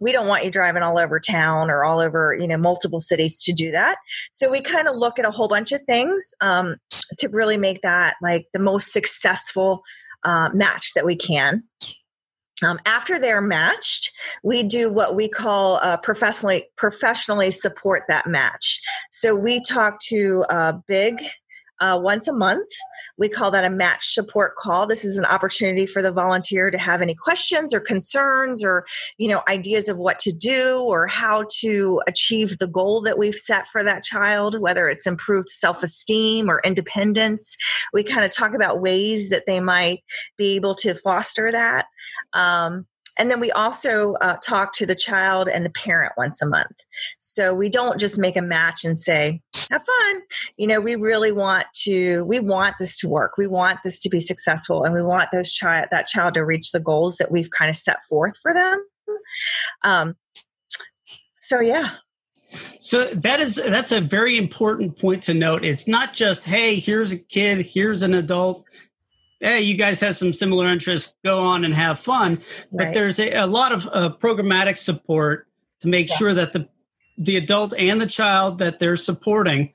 we 0.00 0.12
don't 0.12 0.26
want 0.26 0.44
you 0.44 0.50
driving 0.50 0.82
all 0.82 0.98
over 0.98 1.20
town 1.20 1.70
or 1.70 1.84
all 1.84 2.00
over, 2.00 2.36
you 2.38 2.48
know, 2.48 2.56
multiple 2.56 2.98
cities 2.98 3.42
to 3.44 3.52
do 3.52 3.70
that. 3.70 3.98
So, 4.30 4.50
we 4.50 4.60
kind 4.60 4.88
of 4.88 4.96
look 4.96 5.18
at 5.18 5.24
a 5.24 5.30
whole 5.30 5.48
bunch 5.48 5.72
of 5.72 5.82
things 5.82 6.34
um, 6.40 6.76
to 7.18 7.28
really 7.28 7.56
make 7.56 7.82
that 7.82 8.16
like 8.22 8.46
the 8.52 8.58
most 8.58 8.92
successful 8.92 9.82
uh, 10.24 10.50
match 10.52 10.94
that 10.94 11.04
we 11.04 11.16
can. 11.16 11.62
Um, 12.62 12.80
after 12.86 13.20
they're 13.20 13.40
matched, 13.40 14.10
we 14.42 14.62
do 14.62 14.92
what 14.92 15.14
we 15.14 15.28
call 15.28 15.78
uh, 15.82 15.96
professionally 15.98 16.64
professionally 16.76 17.50
support 17.52 18.02
that 18.08 18.26
match. 18.26 18.80
So 19.10 19.34
we 19.34 19.60
talk 19.62 20.00
to 20.08 20.44
uh, 20.50 20.72
big 20.88 21.22
uh, 21.80 21.98
once 22.00 22.28
a 22.28 22.32
month. 22.32 22.68
We 23.16 23.28
call 23.28 23.50
that 23.50 23.64
a 23.64 23.70
match 23.70 24.12
support 24.12 24.56
call. 24.56 24.86
This 24.86 25.04
is 25.04 25.16
an 25.16 25.24
opportunity 25.24 25.86
for 25.86 26.02
the 26.02 26.12
volunteer 26.12 26.70
to 26.70 26.78
have 26.78 27.02
any 27.02 27.14
questions 27.14 27.74
or 27.74 27.80
concerns 27.80 28.64
or 28.64 28.86
you 29.16 29.28
know 29.28 29.42
ideas 29.48 29.88
of 29.88 29.98
what 29.98 30.18
to 30.20 30.32
do 30.32 30.80
or 30.80 31.06
how 31.06 31.44
to 31.60 32.02
achieve 32.06 32.58
the 32.58 32.66
goal 32.66 33.00
that 33.02 33.18
we've 33.18 33.34
set 33.34 33.68
for 33.68 33.84
that 33.84 34.04
child, 34.04 34.60
whether 34.60 34.88
it's 34.88 35.06
improved 35.06 35.48
self-esteem 35.48 36.50
or 36.50 36.60
independence. 36.64 37.56
We 37.92 38.02
kind 38.02 38.24
of 38.24 38.34
talk 38.34 38.54
about 38.54 38.80
ways 38.80 39.30
that 39.30 39.44
they 39.46 39.60
might 39.60 40.02
be 40.36 40.56
able 40.56 40.74
to 40.76 40.94
foster 40.94 41.50
that. 41.52 41.86
Um, 42.32 42.86
and 43.18 43.30
then 43.30 43.40
we 43.40 43.50
also 43.50 44.14
uh, 44.14 44.36
talk 44.42 44.72
to 44.74 44.86
the 44.86 44.94
child 44.94 45.48
and 45.48 45.66
the 45.66 45.70
parent 45.70 46.12
once 46.16 46.40
a 46.40 46.46
month. 46.46 46.84
So 47.18 47.54
we 47.54 47.68
don't 47.68 47.98
just 47.98 48.18
make 48.18 48.36
a 48.36 48.42
match 48.42 48.84
and 48.84 48.98
say, 48.98 49.40
have 49.70 49.84
fun. 49.84 50.22
You 50.56 50.68
know, 50.68 50.80
we 50.80 50.94
really 50.94 51.32
want 51.32 51.66
to, 51.82 52.24
we 52.24 52.38
want 52.38 52.76
this 52.78 52.98
to 53.00 53.08
work. 53.08 53.32
We 53.36 53.46
want 53.46 53.80
this 53.84 53.98
to 54.00 54.08
be 54.08 54.20
successful 54.20 54.84
and 54.84 54.94
we 54.94 55.02
want 55.02 55.30
those 55.32 55.52
child, 55.52 55.88
that 55.90 56.06
child 56.06 56.34
to 56.34 56.44
reach 56.44 56.72
the 56.72 56.80
goals 56.80 57.16
that 57.16 57.30
we've 57.30 57.50
kind 57.50 57.68
of 57.68 57.76
set 57.76 58.04
forth 58.08 58.36
for 58.40 58.54
them. 58.54 58.86
Um, 59.82 60.16
so 61.40 61.60
yeah. 61.60 61.90
So 62.80 63.06
that 63.06 63.40
is 63.40 63.56
that's 63.56 63.92
a 63.92 64.00
very 64.00 64.38
important 64.38 64.98
point 64.98 65.22
to 65.24 65.34
note. 65.34 65.64
It's 65.64 65.86
not 65.86 66.14
just 66.14 66.44
hey, 66.44 66.76
here's 66.76 67.12
a 67.12 67.18
kid, 67.18 67.60
here's 67.60 68.02
an 68.02 68.14
adult, 68.14 68.64
hey, 69.40 69.60
you 69.60 69.76
guys 69.76 70.00
have 70.00 70.16
some 70.16 70.32
similar 70.32 70.66
interests, 70.66 71.14
go 71.24 71.40
on 71.40 71.64
and 71.64 71.74
have 71.74 71.98
fun. 71.98 72.32
Right. 72.32 72.86
But 72.86 72.94
there's 72.94 73.20
a, 73.20 73.32
a, 73.32 73.46
lot 73.46 73.72
of 73.72 73.86
uh, 73.92 74.10
programmatic 74.18 74.76
support 74.76 75.46
to 75.80 75.88
make 75.88 76.08
yeah. 76.08 76.16
sure 76.16 76.34
that 76.34 76.52
the 76.52 76.68
the 77.18 77.36
adult 77.36 77.74
and 77.76 78.00
the 78.00 78.06
child 78.06 78.58
that 78.58 78.78
they're 78.78 78.96
supporting 78.96 79.72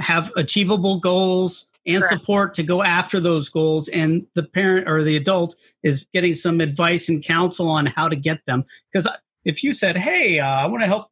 have 0.00 0.32
achievable 0.36 0.98
goals 0.98 1.66
and 1.86 2.02
Correct. 2.02 2.12
support 2.12 2.54
to 2.54 2.62
go 2.64 2.82
after 2.82 3.20
those 3.20 3.48
goals 3.48 3.88
and 3.88 4.26
the 4.34 4.42
parent 4.42 4.88
or 4.88 5.02
the 5.02 5.16
adult 5.16 5.54
is 5.82 6.06
getting 6.12 6.34
some 6.34 6.60
advice 6.60 7.08
and 7.08 7.22
counsel 7.22 7.68
on 7.68 7.86
how 7.86 8.08
to 8.08 8.16
get 8.16 8.44
them 8.46 8.64
because 8.92 9.08
if 9.44 9.62
you 9.62 9.72
said 9.72 9.96
hey 9.96 10.40
uh, 10.40 10.46
i 10.46 10.66
want 10.66 10.82
to 10.82 10.88
help 10.88 11.08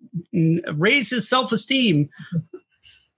raise 0.74 1.10
his 1.10 1.28
self-esteem 1.28 2.08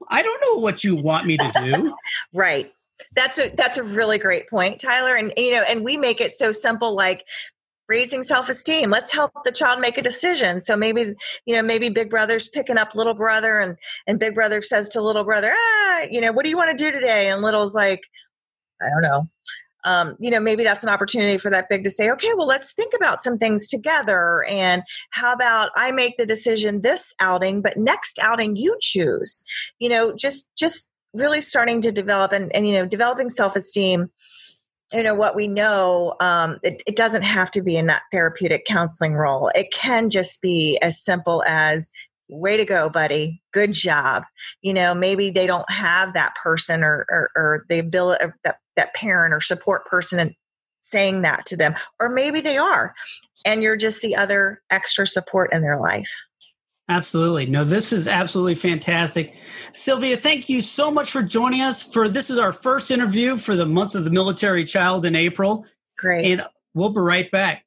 i 0.09 0.23
don't 0.23 0.43
know 0.43 0.61
what 0.61 0.85
you 0.85 0.95
want 0.95 1.27
me 1.27 1.39
to 1.39 1.53
do 1.65 1.95
right 2.35 2.73
that's 3.15 3.39
a 3.39 3.51
that's 3.57 3.79
a 3.79 3.83
really 3.83 4.19
great 4.19 4.49
point, 4.49 4.81
Tyler. 4.81 5.15
And 5.15 5.33
you 5.37 5.53
know, 5.53 5.63
and 5.69 5.85
we 5.85 5.97
make 5.97 6.21
it 6.21 6.33
so 6.33 6.53
simple 6.53 6.95
like 6.95 7.25
raising 7.89 8.23
self-esteem. 8.23 8.91
Let's 8.91 9.13
help 9.13 9.33
the 9.45 9.53
child 9.53 9.81
make 9.81 9.99
a 9.99 10.03
decision. 10.03 10.61
So 10.61 10.77
maybe 10.77 11.15
you 11.45 11.55
know 11.55 11.63
maybe 11.63 11.89
big 11.89 12.11
brother's 12.11 12.49
picking 12.49 12.79
up 12.79 12.95
little 12.95 13.15
brother 13.15 13.61
and 13.61 13.77
and 14.07 14.19
big 14.19 14.35
brother 14.35 14.63
says 14.63 14.89
to 14.91 15.01
little 15.01 15.25
brother 15.25 15.53
ah 15.55 16.03
you 16.11 16.21
know 16.21 16.33
what 16.33 16.45
do 16.45 16.51
you 16.51 16.57
want 16.57 16.71
to 16.71 16.77
do 16.77 16.91
today? 16.91 17.31
And 17.31 17.43
little's 17.43 17.75
like 17.75 18.03
i 18.83 18.89
don't 18.89 19.03
know. 19.03 19.29
Um, 19.85 20.17
you 20.19 20.33
know 20.33 20.41
maybe 20.41 20.65
that's 20.65 20.83
an 20.83 20.91
opportunity 20.91 21.39
for 21.39 21.49
that 21.51 21.69
big 21.69 21.85
to 21.85 21.91
say 21.91 22.11
okay 22.11 22.33
well 22.37 22.49
let's 22.49 22.73
think 22.75 22.93
about 22.97 23.23
some 23.23 23.39
things 23.39 23.69
together 23.69 24.45
and 24.49 24.83
how 25.11 25.33
about 25.33 25.71
i 25.77 25.93
make 25.93 26.17
the 26.17 26.27
decision 26.27 26.81
this 26.81 27.15
outing 27.21 27.63
but 27.63 27.77
next 27.77 28.19
outing 28.21 28.57
you 28.57 28.77
choose. 28.81 29.45
You 29.79 29.91
know 29.91 30.13
just 30.17 30.49
just 30.57 30.89
really 31.15 31.41
starting 31.41 31.81
to 31.81 31.93
develop 31.93 32.33
and, 32.33 32.55
and 32.55 32.67
you 32.67 32.73
know 32.73 32.87
developing 32.87 33.31
self-esteem 33.31 34.11
you 34.93 35.03
know 35.03 35.15
what 35.15 35.35
we 35.35 35.49
know 35.49 36.15
um, 36.21 36.59
it, 36.63 36.83
it, 36.87 36.97
doesn't 36.97 37.23
have 37.23 37.51
to 37.51 37.63
be 37.63 37.77
in 37.77 37.87
that 37.87 38.03
therapeutic 38.13 38.65
counseling 38.67 39.15
role. 39.15 39.51
It 39.55 39.73
can 39.73 40.11
just 40.11 40.41
be 40.41 40.79
as 40.81 41.03
simple 41.03 41.43
as 41.47 41.91
way 42.29 42.57
to 42.57 42.65
go 42.65 42.89
buddy. 42.89 43.43
Good 43.53 43.73
job. 43.73 44.25
You 44.63 44.75
know 44.75 44.95
maybe 44.95 45.31
they 45.31 45.47
don't 45.47 45.71
have 45.71 46.15
that 46.15 46.35
person 46.37 46.85
or 46.85 47.07
or, 47.11 47.31
or 47.35 47.67
the 47.69 47.79
ability 47.79 48.25
of 48.25 48.33
that, 48.45 48.59
that 48.77 48.95
parent 48.95 49.35
or 49.35 49.41
support 49.41 49.87
person 49.87 50.21
and 50.21 50.35
saying 50.83 51.23
that 51.23 51.45
to 51.47 51.57
them 51.57 51.75
or 51.99 52.09
maybe 52.09 52.41
they 52.41 52.57
are 52.57 52.95
and 53.45 53.61
you're 53.61 53.77
just 53.77 54.03
the 54.03 54.15
other 54.15 54.63
extra 54.71 55.05
support 55.05 55.53
in 55.53 55.61
their 55.61 55.81
life 55.81 56.13
Absolutely. 56.89 57.47
No, 57.47 57.65
this 57.65 57.93
is 57.93 58.07
absolutely 58.07 58.55
fantastic. 58.55 59.35
Sylvia, 59.73 60.17
thank 60.17 60.49
you 60.49 60.61
so 60.61 60.91
much 60.91 61.11
for 61.11 61.21
joining 61.21 61.61
us 61.61 61.83
for 61.83 62.09
this 62.09 62.31
is 62.31 62.39
our 62.39 62.53
first 62.53 62.93
interview 62.93 63.37
for 63.37 63.57
the 63.57 63.67
month 63.67 63.97
of 63.97 64.05
the 64.05 64.11
military 64.11 64.65
child 64.65 65.05
in 65.05 65.17
April. 65.17 65.67
Great. 65.99 66.27
And 66.27 66.41
we'll 66.75 66.91
be 66.91 67.01
right 67.01 67.31
back. 67.31 67.66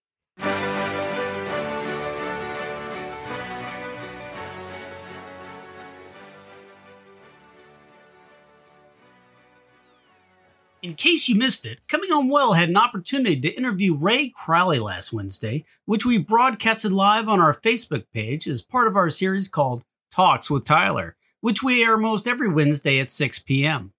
In 10.81 10.93
case 10.93 11.27
you 11.27 11.35
missed 11.35 11.65
it, 11.65 11.85
Coming 11.89 12.09
Home 12.09 12.29
Well 12.29 12.53
had 12.53 12.69
an 12.69 12.77
opportunity 12.77 13.37
to 13.41 13.53
interview 13.53 13.97
Ray 13.97 14.29
Crowley 14.29 14.79
last 14.79 15.11
Wednesday, 15.11 15.65
which 15.83 16.05
we 16.05 16.17
broadcasted 16.17 16.93
live 16.93 17.27
on 17.27 17.41
our 17.41 17.53
Facebook 17.53 18.05
page 18.13 18.47
as 18.47 18.61
part 18.61 18.87
of 18.87 18.95
our 18.95 19.09
series 19.09 19.49
called 19.49 19.83
Talks 20.09 20.49
with 20.49 20.63
Tyler, 20.63 21.17
which 21.41 21.61
we 21.61 21.83
air 21.83 21.97
most 21.97 22.27
every 22.27 22.47
Wednesday 22.47 22.97
at 23.01 23.09
6 23.09 23.39
p.m. 23.39 23.91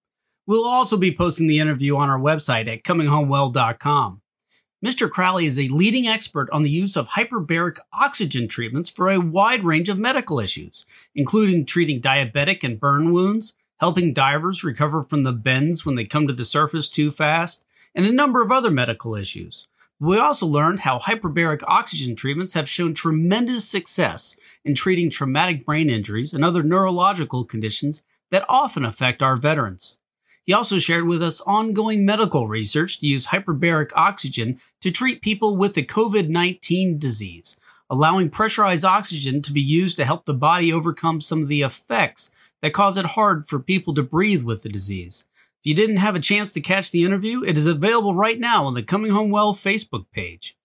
We'll 0.47 0.65
also 0.67 0.97
be 0.97 1.15
posting 1.15 1.45
the 1.45 1.59
interview 1.59 1.97
on 1.97 2.09
our 2.09 2.19
website 2.19 2.67
at 2.67 2.81
cominghomewell.com. 2.81 4.21
Mr. 4.83 5.07
Crowley 5.07 5.45
is 5.45 5.59
a 5.59 5.67
leading 5.67 6.07
expert 6.07 6.49
on 6.51 6.63
the 6.63 6.69
use 6.71 6.97
of 6.97 7.09
hyperbaric 7.09 7.77
oxygen 7.93 8.47
treatments 8.47 8.89
for 8.89 9.11
a 9.11 9.19
wide 9.19 9.63
range 9.63 9.87
of 9.87 9.99
medical 9.99 10.39
issues, 10.39 10.87
including 11.13 11.63
treating 11.63 12.01
diabetic 12.01 12.63
and 12.63 12.79
burn 12.79 13.13
wounds, 13.13 13.53
helping 13.81 14.13
divers 14.13 14.63
recover 14.63 15.01
from 15.01 15.23
the 15.23 15.33
bends 15.33 15.85
when 15.85 15.95
they 15.95 16.05
come 16.05 16.27
to 16.27 16.33
the 16.33 16.45
surface 16.45 16.87
too 16.87 17.09
fast, 17.09 17.65
and 17.95 18.05
a 18.05 18.13
number 18.13 18.43
of 18.43 18.51
other 18.51 18.69
medical 18.69 19.15
issues. 19.15 19.67
We 19.99 20.19
also 20.19 20.45
learned 20.45 20.81
how 20.81 20.99
hyperbaric 20.99 21.63
oxygen 21.67 22.15
treatments 22.15 22.53
have 22.53 22.69
shown 22.69 22.93
tremendous 22.93 23.67
success 23.67 24.35
in 24.63 24.75
treating 24.75 25.09
traumatic 25.09 25.65
brain 25.65 25.89
injuries 25.89 26.31
and 26.31 26.45
other 26.45 26.61
neurological 26.61 27.43
conditions 27.43 28.03
that 28.29 28.45
often 28.47 28.85
affect 28.85 29.23
our 29.23 29.35
veterans. 29.35 29.97
He 30.43 30.53
also 30.53 30.77
shared 30.77 31.07
with 31.07 31.23
us 31.23 31.41
ongoing 31.41 32.05
medical 32.05 32.47
research 32.47 32.99
to 32.99 33.07
use 33.07 33.27
hyperbaric 33.27 33.91
oxygen 33.95 34.59
to 34.81 34.91
treat 34.91 35.21
people 35.23 35.57
with 35.57 35.73
the 35.73 35.85
COVID 35.85 36.29
19 36.29 36.99
disease, 36.99 37.57
allowing 37.91 38.29
pressurized 38.29 38.85
oxygen 38.85 39.41
to 39.41 39.51
be 39.51 39.61
used 39.61 39.97
to 39.97 40.05
help 40.05 40.23
the 40.23 40.33
body 40.33 40.71
overcome 40.71 41.19
some 41.19 41.41
of 41.41 41.49
the 41.49 41.61
effects 41.61 42.31
that 42.61 42.71
cause 42.71 42.97
it 42.97 43.05
hard 43.05 43.45
for 43.45 43.59
people 43.59 43.93
to 43.93 44.01
breathe 44.01 44.43
with 44.43 44.63
the 44.63 44.69
disease. 44.69 45.25
If 45.59 45.67
you 45.67 45.75
didn't 45.75 45.97
have 45.97 46.15
a 46.15 46.19
chance 46.19 46.53
to 46.53 46.61
catch 46.61 46.89
the 46.89 47.03
interview, 47.03 47.43
it 47.43 47.57
is 47.57 47.67
available 47.67 48.15
right 48.15 48.39
now 48.39 48.63
on 48.63 48.75
the 48.75 48.81
Coming 48.81 49.11
Home 49.11 49.29
Well 49.29 49.53
Facebook 49.53 50.05
page. 50.13 50.55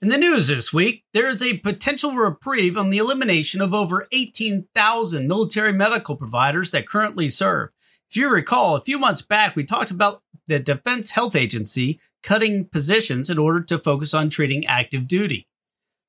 In 0.00 0.08
the 0.10 0.18
news 0.18 0.46
this 0.46 0.72
week, 0.72 1.02
there 1.12 1.28
is 1.28 1.42
a 1.42 1.58
potential 1.58 2.12
reprieve 2.12 2.76
on 2.76 2.90
the 2.90 2.98
elimination 2.98 3.60
of 3.60 3.74
over 3.74 4.06
18,000 4.12 5.26
military 5.26 5.72
medical 5.72 6.14
providers 6.16 6.70
that 6.70 6.88
currently 6.88 7.28
serve. 7.28 7.70
If 8.08 8.16
you 8.16 8.30
recall, 8.30 8.76
a 8.76 8.80
few 8.80 8.98
months 8.98 9.22
back, 9.22 9.56
we 9.56 9.64
talked 9.64 9.90
about 9.90 10.22
the 10.46 10.60
Defense 10.60 11.10
Health 11.10 11.34
Agency 11.34 11.98
cutting 12.22 12.66
positions 12.66 13.28
in 13.28 13.38
order 13.38 13.60
to 13.62 13.78
focus 13.78 14.14
on 14.14 14.28
treating 14.28 14.66
active 14.66 15.08
duty. 15.08 15.48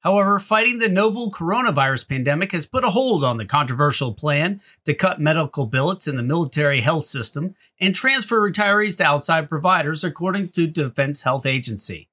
However, 0.05 0.37
fighting 0.37 0.77
the 0.77 0.87
novel 0.87 1.31
coronavirus 1.31 2.07
pandemic 2.07 2.51
has 2.51 2.67
put 2.67 2.83
a 2.83 2.91
hold 2.91 3.23
on 3.23 3.37
the 3.37 3.45
controversial 3.45 4.13
plan 4.13 4.61
to 4.85 4.93
cut 4.93 5.19
medical 5.19 5.65
billets 5.65 6.07
in 6.07 6.15
the 6.15 6.21
military 6.21 6.81
health 6.81 7.05
system 7.05 7.55
and 7.81 7.95
transfer 7.95 8.39
retirees 8.39 8.97
to 8.97 9.03
outside 9.03 9.49
providers, 9.49 10.03
according 10.03 10.49
to 10.49 10.67
Defense 10.67 11.23
Health 11.23 11.47
Agency. 11.47 12.07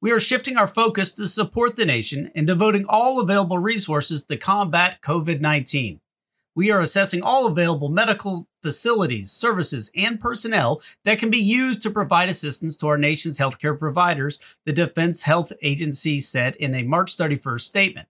We 0.00 0.10
are 0.10 0.18
shifting 0.18 0.56
our 0.56 0.66
focus 0.66 1.12
to 1.12 1.28
support 1.28 1.76
the 1.76 1.84
nation 1.84 2.32
and 2.34 2.48
devoting 2.48 2.84
all 2.88 3.20
available 3.20 3.58
resources 3.58 4.24
to 4.24 4.36
combat 4.36 5.00
COVID 5.00 5.40
19 5.40 6.00
we 6.56 6.70
are 6.70 6.80
assessing 6.80 7.22
all 7.22 7.46
available 7.46 7.90
medical 7.90 8.48
facilities, 8.66 9.30
services, 9.30 9.92
and 9.94 10.18
personnel 10.18 10.82
that 11.04 11.20
can 11.20 11.30
be 11.30 11.38
used 11.38 11.82
to 11.82 11.88
provide 11.88 12.28
assistance 12.28 12.76
to 12.76 12.88
our 12.88 12.98
nation's 12.98 13.38
healthcare 13.38 13.78
providers, 13.78 14.58
the 14.64 14.72
Defense 14.72 15.22
Health 15.22 15.52
Agency 15.62 16.18
said 16.18 16.56
in 16.56 16.74
a 16.74 16.82
March 16.82 17.16
31st 17.16 17.60
statement. 17.60 18.08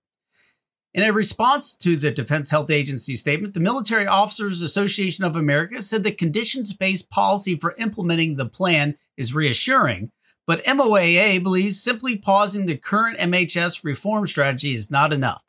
In 0.94 1.02
a 1.02 1.12
response 1.12 1.74
to 1.74 1.96
the 1.96 2.10
Defense 2.10 2.50
Health 2.50 2.70
Agency 2.70 3.16
statement, 3.16 3.52
the 3.52 3.60
Military 3.60 4.06
Officers 4.06 4.62
Association 4.62 5.26
of 5.26 5.36
America 5.36 5.82
said 5.82 6.04
the 6.04 6.10
conditions 6.10 6.72
based 6.72 7.10
policy 7.10 7.58
for 7.58 7.74
implementing 7.76 8.36
the 8.36 8.46
plan 8.46 8.96
is 9.18 9.34
reassuring, 9.34 10.10
but 10.46 10.64
MOAA 10.64 11.42
believes 11.42 11.82
simply 11.82 12.16
pausing 12.16 12.64
the 12.64 12.78
current 12.78 13.18
MHS 13.18 13.84
reform 13.84 14.26
strategy 14.26 14.74
is 14.74 14.90
not 14.90 15.12
enough. 15.12 15.44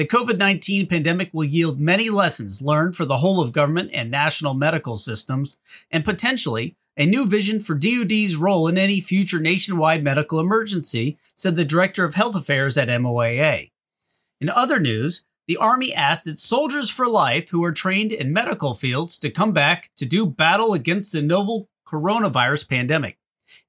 The 0.00 0.06
COVID 0.06 0.38
19 0.38 0.86
pandemic 0.86 1.28
will 1.34 1.44
yield 1.44 1.78
many 1.78 2.08
lessons 2.08 2.62
learned 2.62 2.96
for 2.96 3.04
the 3.04 3.18
whole 3.18 3.38
of 3.38 3.52
government 3.52 3.90
and 3.92 4.10
national 4.10 4.54
medical 4.54 4.96
systems, 4.96 5.58
and 5.90 6.06
potentially 6.06 6.74
a 6.96 7.04
new 7.04 7.26
vision 7.26 7.60
for 7.60 7.74
DoD's 7.74 8.34
role 8.34 8.66
in 8.66 8.78
any 8.78 9.02
future 9.02 9.40
nationwide 9.40 10.02
medical 10.02 10.40
emergency, 10.40 11.18
said 11.34 11.54
the 11.54 11.66
Director 11.66 12.02
of 12.02 12.14
Health 12.14 12.34
Affairs 12.34 12.78
at 12.78 12.88
MOAA. 12.88 13.72
In 14.40 14.48
other 14.48 14.80
news, 14.80 15.26
the 15.46 15.58
Army 15.58 15.92
asked 15.92 16.26
its 16.26 16.42
soldiers 16.42 16.88
for 16.88 17.06
life 17.06 17.50
who 17.50 17.62
are 17.62 17.70
trained 17.70 18.10
in 18.10 18.32
medical 18.32 18.72
fields 18.72 19.18
to 19.18 19.28
come 19.28 19.52
back 19.52 19.90
to 19.96 20.06
do 20.06 20.24
battle 20.24 20.72
against 20.72 21.12
the 21.12 21.20
novel 21.20 21.68
coronavirus 21.86 22.70
pandemic. 22.70 23.18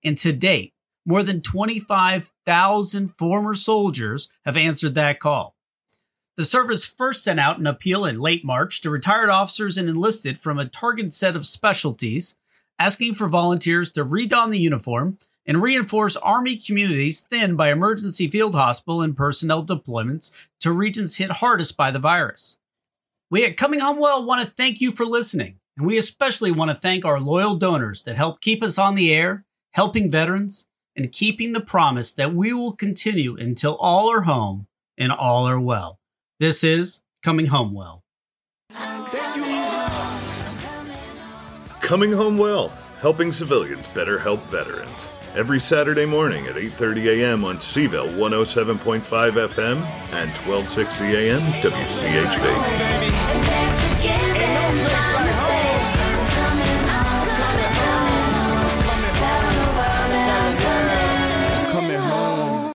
And 0.01 0.17
to 0.19 0.31
date, 0.31 0.73
more 1.05 1.23
than 1.23 1.41
25,000 1.41 3.07
former 3.17 3.53
soldiers 3.53 4.29
have 4.45 4.55
answered 4.55 4.95
that 4.95 5.19
call. 5.19 5.57
The 6.41 6.45
service 6.45 6.87
first 6.87 7.23
sent 7.23 7.39
out 7.39 7.59
an 7.59 7.67
appeal 7.67 8.03
in 8.03 8.19
late 8.19 8.43
March 8.43 8.81
to 8.81 8.89
retired 8.89 9.29
officers 9.29 9.77
and 9.77 9.87
enlisted 9.87 10.39
from 10.39 10.57
a 10.57 10.65
targeted 10.65 11.13
set 11.13 11.35
of 11.35 11.45
specialties, 11.45 12.35
asking 12.79 13.13
for 13.13 13.27
volunteers 13.27 13.91
to 13.91 14.03
redon 14.03 14.49
the 14.49 14.57
uniform 14.57 15.19
and 15.45 15.61
reinforce 15.61 16.15
Army 16.15 16.57
communities 16.57 17.21
thinned 17.21 17.57
by 17.57 17.71
emergency 17.71 18.27
field 18.27 18.55
hospital 18.55 19.03
and 19.03 19.15
personnel 19.15 19.63
deployments 19.63 20.31
to 20.61 20.71
regions 20.71 21.17
hit 21.17 21.29
hardest 21.29 21.77
by 21.77 21.91
the 21.91 21.99
virus. 21.99 22.57
We 23.29 23.45
at 23.45 23.55
Coming 23.55 23.81
Home 23.81 23.99
Well 23.99 24.25
want 24.25 24.41
to 24.41 24.47
thank 24.51 24.81
you 24.81 24.89
for 24.89 25.05
listening, 25.05 25.59
and 25.77 25.85
we 25.85 25.99
especially 25.99 26.51
want 26.51 26.71
to 26.71 26.75
thank 26.75 27.05
our 27.05 27.19
loyal 27.19 27.53
donors 27.53 28.01
that 28.01 28.17
help 28.17 28.41
keep 28.41 28.63
us 28.63 28.79
on 28.79 28.95
the 28.95 29.13
air, 29.13 29.45
helping 29.73 30.09
veterans, 30.09 30.65
and 30.95 31.11
keeping 31.11 31.53
the 31.53 31.61
promise 31.61 32.11
that 32.13 32.33
we 32.33 32.51
will 32.51 32.73
continue 32.73 33.35
until 33.35 33.75
all 33.75 34.09
are 34.11 34.21
home 34.21 34.65
and 34.97 35.11
all 35.11 35.47
are 35.47 35.59
well. 35.59 35.99
This 36.41 36.63
is 36.63 37.03
Coming 37.21 37.45
Home 37.45 37.71
Well. 37.71 38.03
Coming 41.81 42.11
Home 42.11 42.39
Well, 42.39 42.69
helping 42.99 43.31
civilians 43.31 43.87
better 43.89 44.17
help 44.17 44.49
veterans. 44.49 45.11
Every 45.35 45.59
Saturday 45.59 46.07
morning 46.07 46.47
at 46.47 46.55
8:30 46.55 47.21
a.m. 47.21 47.45
on 47.45 47.57
Cville 47.59 48.09
107.5 48.17 49.03
FM 49.03 49.83
and 50.13 50.31
1260 50.31 51.13
a.m. 51.13 51.41
WCHV. 51.61 53.50